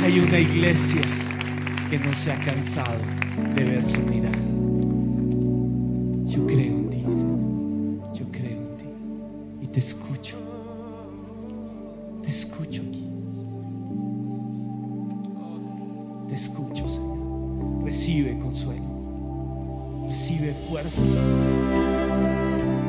Hay 0.00 0.20
una 0.20 0.38
iglesia 0.38 1.02
que 1.90 1.98
no 1.98 2.14
se 2.14 2.30
ha 2.30 2.38
cansado 2.38 3.00
de 3.56 3.64
ver 3.64 3.84
su 3.84 4.00
mirada. 4.02 4.38
Yo 6.24 6.46
creo 6.46 6.78
en 6.78 6.90
ti, 6.90 7.02
Señor. 7.10 8.14
Yo 8.14 8.24
creo 8.30 8.58
en 8.58 8.76
ti. 8.76 8.84
Y 9.60 9.66
te 9.66 9.80
escucho. 9.80 10.36
Te 12.22 12.30
escucho 12.30 12.82
aquí. 12.88 13.08
Te 16.28 16.34
escucho, 16.36 16.88
Señor. 16.88 17.84
Recibe 17.84 18.38
consuelo. 18.38 18.91
Recibe 20.22 20.54
fuerza. 20.68 21.02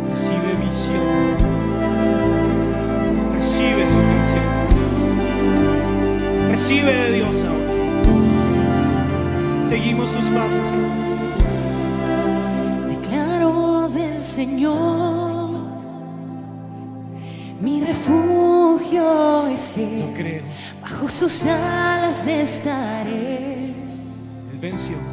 Recibe 0.07 0.53
visión. 0.63 1.01
Recibe 3.33 3.87
su 3.87 3.97
canción. 3.97 4.45
Recibe 6.51 6.93
de 6.93 7.11
Dios 7.13 7.43
ahora. 7.43 7.73
Seguimos 9.67 10.11
tus 10.11 10.25
pasos, 10.27 10.67
Señor. 10.67 10.91
Declaro 13.01 13.89
del 13.89 14.23
Señor, 14.23 15.57
mi 17.59 17.81
refugio 17.81 19.47
es 19.47 19.77
Él, 19.79 20.11
creo. 20.13 20.43
bajo 20.83 21.09
sus 21.09 21.47
alas 21.47 22.27
estaré. 22.27 23.73
Él 24.51 24.59
venció. 24.61 25.12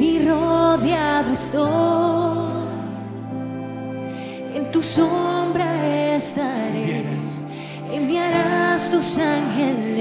Si 0.00 0.18
rodeado 0.18 1.30
estoy, 1.30 1.68
en 4.54 4.70
tu 4.72 4.80
sombra 4.80 6.16
estaré. 6.16 7.04
Enviarás 7.92 8.90
tus 8.90 9.18
ángeles, 9.18 9.99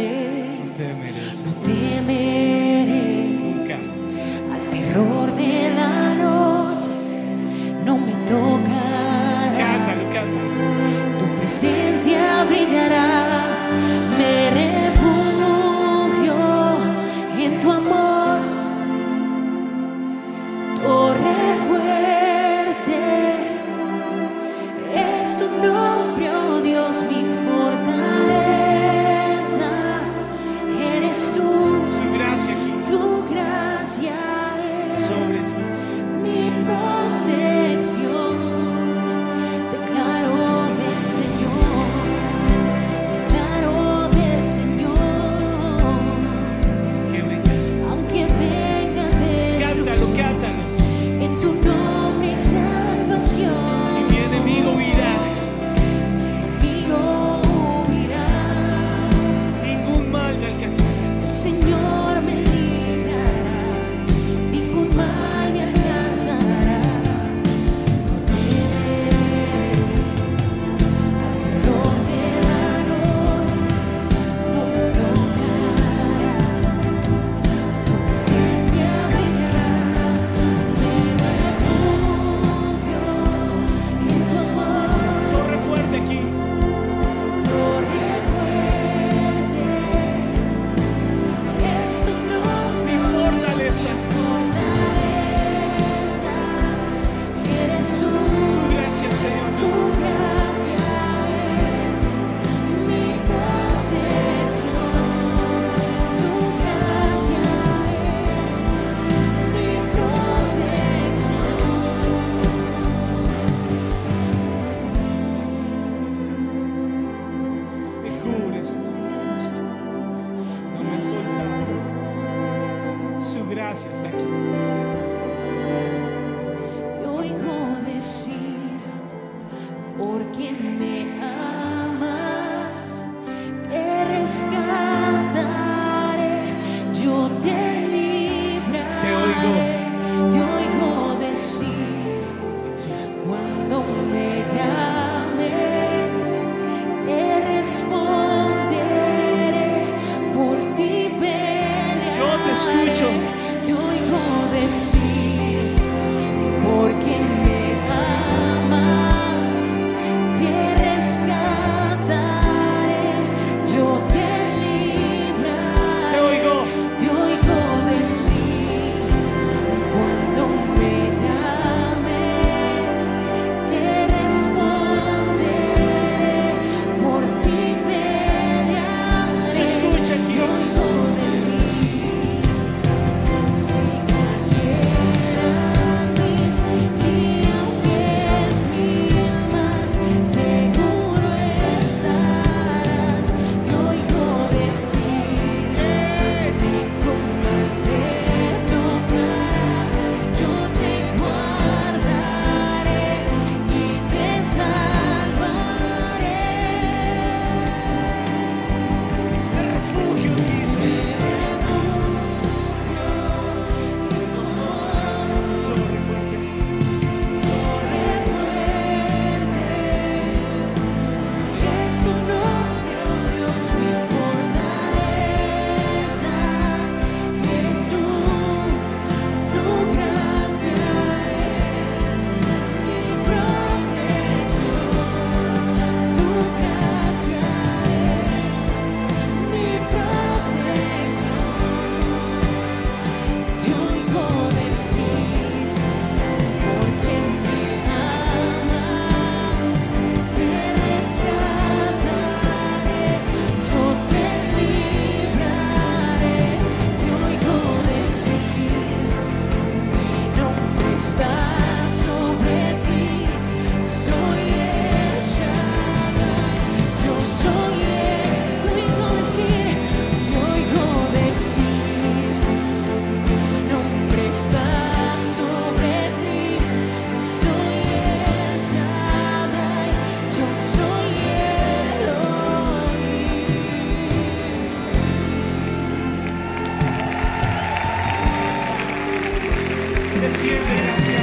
Desciende 290.32 290.76
gracia. 290.84 291.22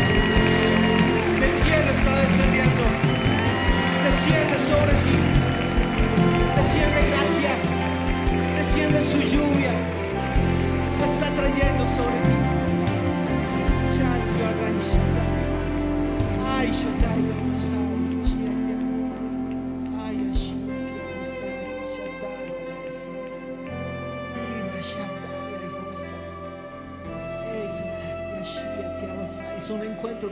El 1.47 1.53
cielo 1.63 1.91
está 1.97 2.13
descendiendo. 2.23 2.85
Desciende 4.03 4.57
sobre 4.67 4.95
ti. 5.05 5.17
Desciende 6.57 7.01
gracia. 7.11 7.53
Desciende 8.59 8.99
su 9.03 9.19
lluvia. 9.21 9.75
La 10.99 11.07
está 11.07 11.31
trayendo 11.37 11.87
sobre 11.87 12.19
ti. 12.27 12.37
Te. 14.99 15.07
Ay, 16.45 16.73
shatai, 16.73 17.23
abasai, 17.39 18.16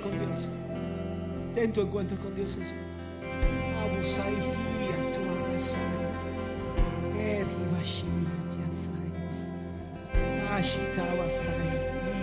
con 0.01 0.13
Dios. 0.13 0.49
Ten 1.55 1.73
tu 1.73 1.81
encuentro 1.83 2.19
con 2.19 2.35
Dios. 2.35 2.59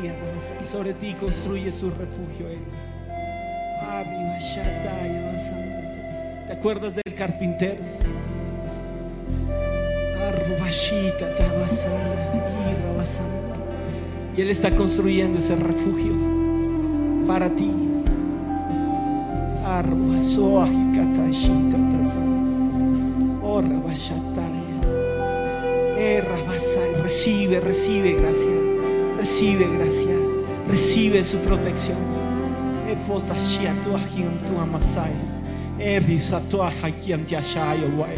guía, 0.02 0.16
abasai. 0.32 0.64
Sobre 0.64 0.94
ti 0.94 1.14
construye 1.14 1.72
su 1.72 1.90
refugio. 1.90 2.48
Abasai. 3.82 4.32
¿Te 6.48 6.54
acuerdas 6.54 6.96
del 6.96 7.16
carpintero? 7.16 7.82
Y 14.36 14.42
Él 14.42 14.50
está 14.50 14.74
construyendo 14.76 15.40
ese 15.40 15.56
refugio 15.56 16.41
para 17.28 17.50
ti. 17.50 17.72
Recibe, 27.02 27.60
recibe 27.60 28.14
gracia. 28.14 28.52
Recibe 29.18 29.68
gracia. 29.78 30.16
Recibe 30.68 31.24
su 31.24 31.38
protección. 31.40 31.98
Epotashia, 32.90 33.76
tu 33.82 33.96
ajian, 33.96 34.46
tu 34.46 34.58
amasai. 34.58 35.12
Erisa, 35.78 36.42
tu 36.50 36.62
ajakian, 36.62 37.26
te 37.26 37.36
ashayo, 37.36 37.92
guay. 37.96 38.18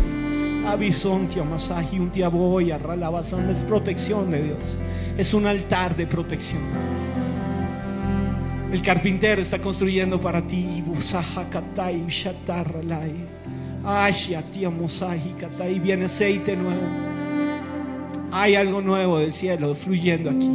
Abisontia, 0.68 1.44
masaji, 1.44 2.00
un 2.00 2.12
tiaboya, 2.12 2.78
ralabasan. 2.78 3.50
Es 3.50 3.64
protección 3.64 4.32
de 4.32 4.44
Dios. 4.44 4.78
Es 5.18 5.34
un 5.34 5.48
altar 5.48 5.96
de 5.96 6.06
protección. 6.06 6.62
El 8.74 8.82
carpintero 8.82 9.40
está 9.40 9.60
construyendo 9.60 10.20
para 10.20 10.42
ti. 10.48 10.84
Katai. 15.40 15.80
Viene 15.80 16.06
aceite 16.06 16.56
nuevo. 16.56 16.82
Hay 18.32 18.56
algo 18.56 18.82
nuevo 18.82 19.20
del 19.20 19.32
cielo 19.32 19.76
fluyendo 19.76 20.32
aquí. 20.32 20.50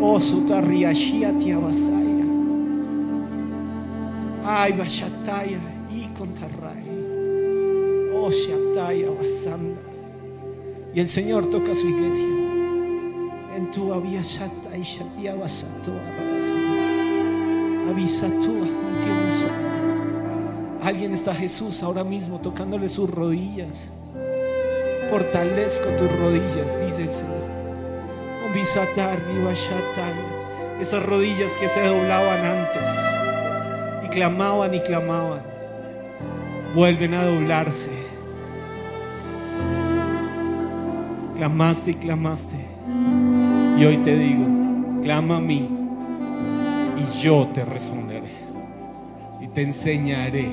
Oh 0.00 0.20
sutarria 0.20 0.92
shia 0.92 1.36
tia 1.36 1.58
basaya. 1.58 2.24
Ay 4.44 4.72
bashataya 4.72 5.58
y 5.90 6.06
contarrai. 6.16 6.86
Oh 8.14 8.30
shataya 8.30 9.10
basanda. 9.10 9.80
Y 10.94 11.00
el 11.00 11.08
Señor 11.08 11.50
toca 11.50 11.74
su 11.74 11.88
iglesia. 11.88 12.28
En 13.56 13.72
tu 13.72 13.92
había 13.92 14.20
shata 14.20 14.76
y 14.76 14.82
shatia 14.82 15.34
basato 15.34 15.90
Avisa 17.88 18.28
tú 18.40 18.66
Alguien 20.82 21.14
está 21.14 21.32
Jesús 21.32 21.80
ahora 21.84 22.02
mismo 22.02 22.40
tocándole 22.40 22.88
sus 22.88 23.08
rodillas. 23.08 23.88
Fortalezco 25.08 25.88
tus 25.90 26.10
rodillas, 26.18 26.80
dice 26.84 27.02
el 27.02 27.12
Señor. 27.12 27.52
Esas 30.80 31.06
rodillas 31.06 31.52
que 31.52 31.68
se 31.68 31.86
doblaban 31.86 32.44
antes 32.44 32.88
y 34.04 34.08
clamaban 34.08 34.74
y 34.74 34.80
clamaban, 34.80 35.42
vuelven 36.74 37.14
a 37.14 37.24
doblarse. 37.24 37.92
Clamaste 41.36 41.92
y 41.92 41.94
clamaste. 41.94 42.56
Y 43.78 43.84
hoy 43.84 43.98
te 43.98 44.16
digo, 44.16 44.44
clama 45.02 45.36
a 45.36 45.40
mí 45.40 45.71
yo 47.22 47.48
te 47.54 47.64
responderé. 47.64 48.32
Y 49.40 49.46
te 49.48 49.62
enseñaré 49.62 50.50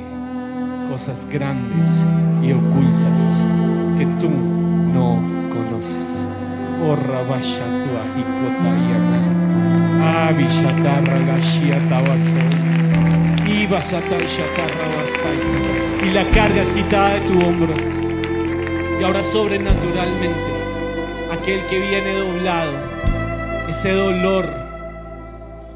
cosas 0.89 1.25
grandes 1.31 2.05
y 2.43 2.51
ocultas 2.51 3.43
que 3.97 4.05
tú 4.19 4.29
no 4.29 5.19
conoces. 5.49 6.27
Oh 6.83 6.95
Rabasha 6.95 7.65
tu. 7.81 7.89
Y 16.05 16.11
la 16.11 16.23
carga 16.29 16.61
es 16.61 16.71
quitada 16.71 17.15
de 17.15 17.21
tu 17.21 17.33
hombro. 17.39 17.73
Y 18.99 19.03
ahora 19.03 19.23
sobrenaturalmente, 19.23 20.51
aquel 21.31 21.65
que 21.65 21.79
viene 21.79 22.13
doblado, 22.13 22.71
ese 23.67 23.91
dolor, 23.91 24.58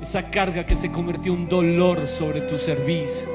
esa 0.04 0.30
carga 0.30 0.66
que 0.66 0.76
se 0.76 0.92
convirtió 0.92 1.34
en 1.34 1.48
dolor 1.48 2.06
sobre 2.08 2.42
tu 2.42 2.58
servicio, 2.58 3.26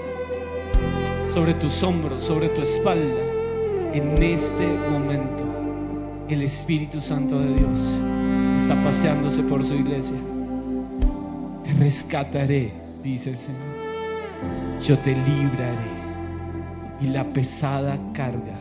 sobre 1.33 1.55
tus 1.55 1.83
hombros, 1.83 2.23
sobre 2.23 2.51
tu 2.51 2.61
espalda, 2.61 3.23
en 3.95 4.23
este 4.23 4.67
momento 4.67 5.45
el 6.29 6.43
Espíritu 6.43 7.01
Santo 7.01 7.41
de 7.41 7.55
Dios 7.55 7.99
está 8.55 8.75
paseándose 8.83 9.43
por 9.45 9.65
su 9.65 9.77
iglesia. 9.77 10.19
Te 11.65 11.73
rescataré, 11.73 12.71
dice 13.03 13.31
el 13.31 13.39
Señor. 13.39 13.63
Yo 14.83 14.99
te 14.99 15.17
libraré 15.17 15.91
y 17.01 17.07
la 17.07 17.25
pesada 17.25 17.99
carga 18.13 18.59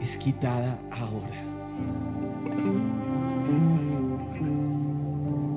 es 0.00 0.18
quitada 0.18 0.76
ahora. 0.90 1.41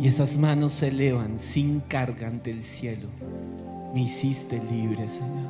Y 0.05 0.07
esas 0.07 0.37
manos 0.37 0.71
se 0.71 0.89
elevan 0.89 1.39
sin 1.39 1.79
carga 1.79 2.27
ante 2.27 2.51
el 2.51 2.61
cielo. 2.61 3.07
Me 3.91 4.03
hiciste 4.03 4.61
libre, 4.69 5.09
Señor. 5.09 5.49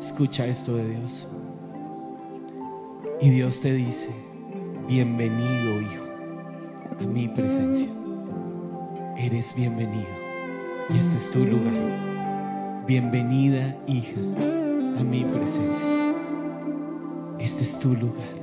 Escucha 0.00 0.46
esto 0.46 0.76
de 0.76 0.88
Dios. 0.88 1.28
Y 3.20 3.28
Dios 3.28 3.60
te 3.60 3.70
dice, 3.74 4.08
bienvenido 4.88 5.82
hijo 5.82 6.08
a 6.98 7.06
mi 7.06 7.28
presencia. 7.28 7.90
Eres 9.18 9.54
bienvenido. 9.54 10.08
Y 10.88 10.96
este 10.96 11.18
es 11.18 11.30
tu 11.30 11.44
lugar. 11.44 12.84
Bienvenida 12.86 13.76
hija 13.86 14.18
a 14.98 15.04
mi 15.04 15.24
presencia. 15.24 16.14
Este 17.38 17.64
es 17.64 17.78
tu 17.78 17.94
lugar. 17.94 18.39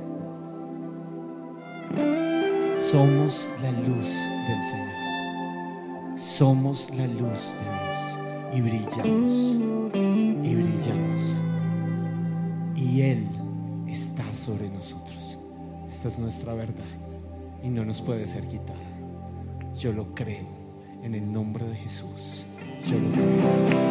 Somos 2.90 3.50
la 3.60 3.70
luz 3.70 4.14
del 4.48 4.62
Señor. 4.62 6.18
Somos 6.18 6.88
la 6.96 7.06
luz 7.06 7.54
de 7.58 7.66
Dios. 7.74 8.18
Y 8.54 8.60
brillamos. 8.62 9.32
Y 10.42 10.54
brillamos. 10.54 11.34
Y 12.74 13.02
Él 13.02 13.28
está 13.86 14.24
sobre 14.32 14.70
nosotros. 14.70 15.38
Esta 15.90 16.08
es 16.08 16.18
nuestra 16.18 16.54
verdad. 16.54 16.82
Y 17.62 17.68
no 17.68 17.84
nos 17.84 18.00
puede 18.00 18.26
ser 18.26 18.46
quitada. 18.46 18.78
Yo 19.78 19.92
lo 19.92 20.14
creo. 20.14 20.48
En 21.02 21.14
el 21.14 21.30
nombre 21.30 21.66
de 21.66 21.76
Jesús. 21.76 22.46
Yo 22.86 22.98
lo 22.98 23.10
creo. 23.12 23.87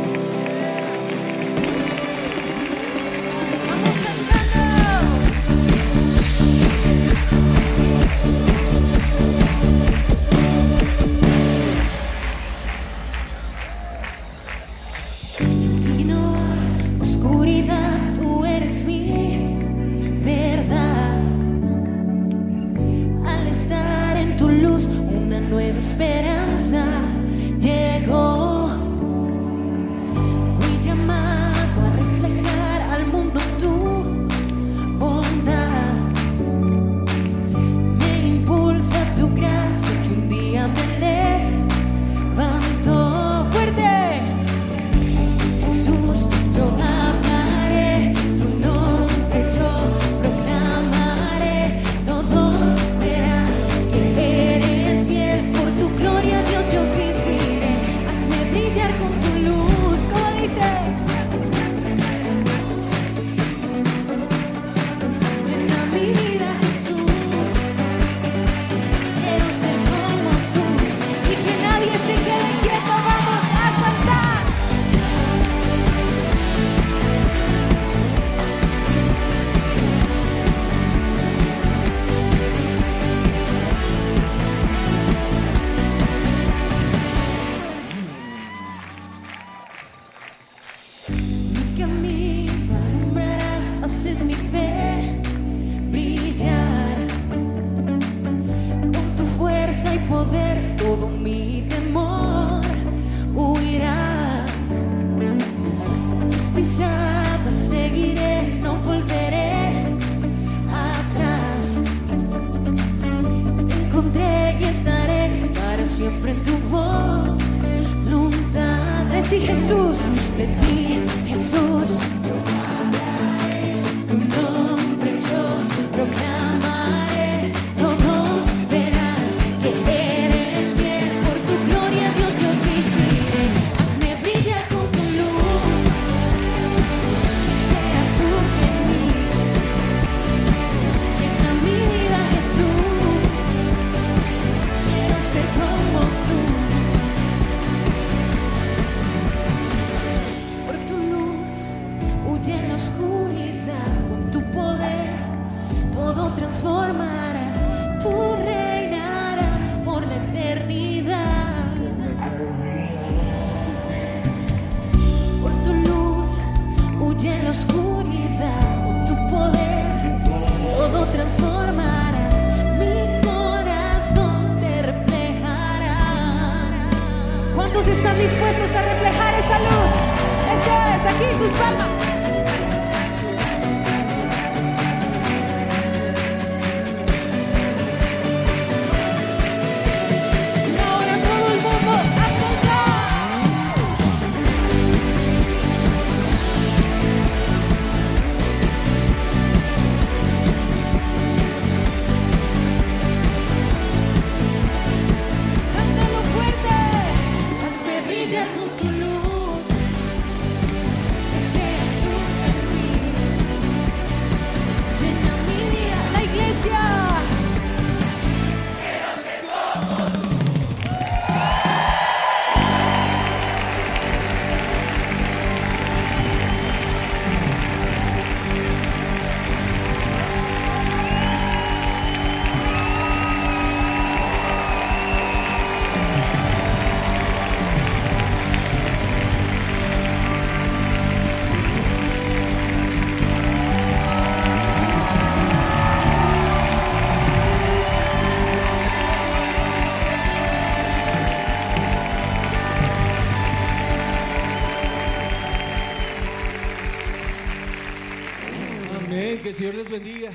Señor 259.58 259.74
les 259.74 259.90
bendiga. 259.90 260.30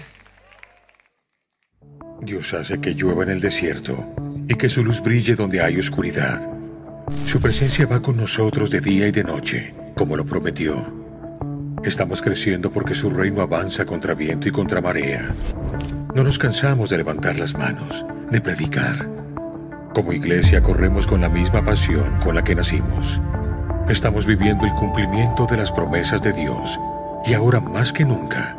Dios 2.23 2.55
hace 2.55 2.81
que 2.81 2.93
llueva 2.93 3.23
en 3.23 3.31
el 3.31 3.41
desierto 3.41 4.13
y 4.49 4.57
que 4.57 4.69
su 4.69 4.83
luz 4.83 5.01
brille 5.01 5.37
donde 5.37 5.63
hay 5.63 5.79
oscuridad. 5.79 6.41
Su 7.25 7.41
presencia 7.41 7.87
va 7.87 8.03
con 8.03 8.17
nosotros 8.17 8.69
de 8.73 8.81
día 8.81 9.07
y 9.07 9.13
de 9.13 9.23
noche, 9.23 9.75
como 9.97 10.17
lo 10.17 10.27
prometió. 10.27 10.75
Estamos 11.85 12.21
creciendo 12.21 12.73
porque 12.73 12.97
su 12.97 13.11
reino 13.11 13.43
avanza 13.43 13.87
contra 13.87 14.15
viento 14.15 14.49
y 14.49 14.51
contra 14.51 14.81
marea. 14.81 15.33
No 16.17 16.25
nos 16.25 16.37
cansamos 16.37 16.91
de 16.91 16.97
levantar 16.97 17.39
las 17.39 17.55
manos, 17.57 18.05
de 18.29 18.41
predicar. 18.41 19.09
Como 19.95 20.13
iglesia 20.13 20.63
corremos 20.63 21.07
con 21.07 21.21
la 21.21 21.29
misma 21.29 21.65
pasión 21.65 22.19
con 22.25 22.35
la 22.35 22.43
que 22.43 22.57
nacimos. 22.57 23.21
Estamos 23.89 24.27
viviendo 24.27 24.67
el 24.67 24.73
cumplimiento 24.73 25.47
de 25.47 25.59
las 25.59 25.71
promesas 25.71 26.25
de 26.25 26.33
Dios 26.33 26.77
y 27.25 27.35
ahora 27.35 27.61
más 27.61 27.93
que 27.93 28.05
nunca 28.05 28.59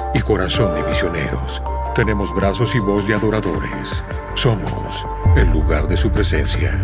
y 0.13 0.19
corazón 0.21 0.73
de 0.75 0.83
misioneros. 0.87 1.61
Tenemos 1.95 2.33
brazos 2.33 2.73
y 2.75 2.79
voz 2.79 3.07
de 3.07 3.15
adoradores. 3.15 4.03
Somos 4.33 5.05
el 5.35 5.49
lugar 5.51 5.87
de 5.87 5.97
su 5.97 6.09
presencia. 6.11 6.77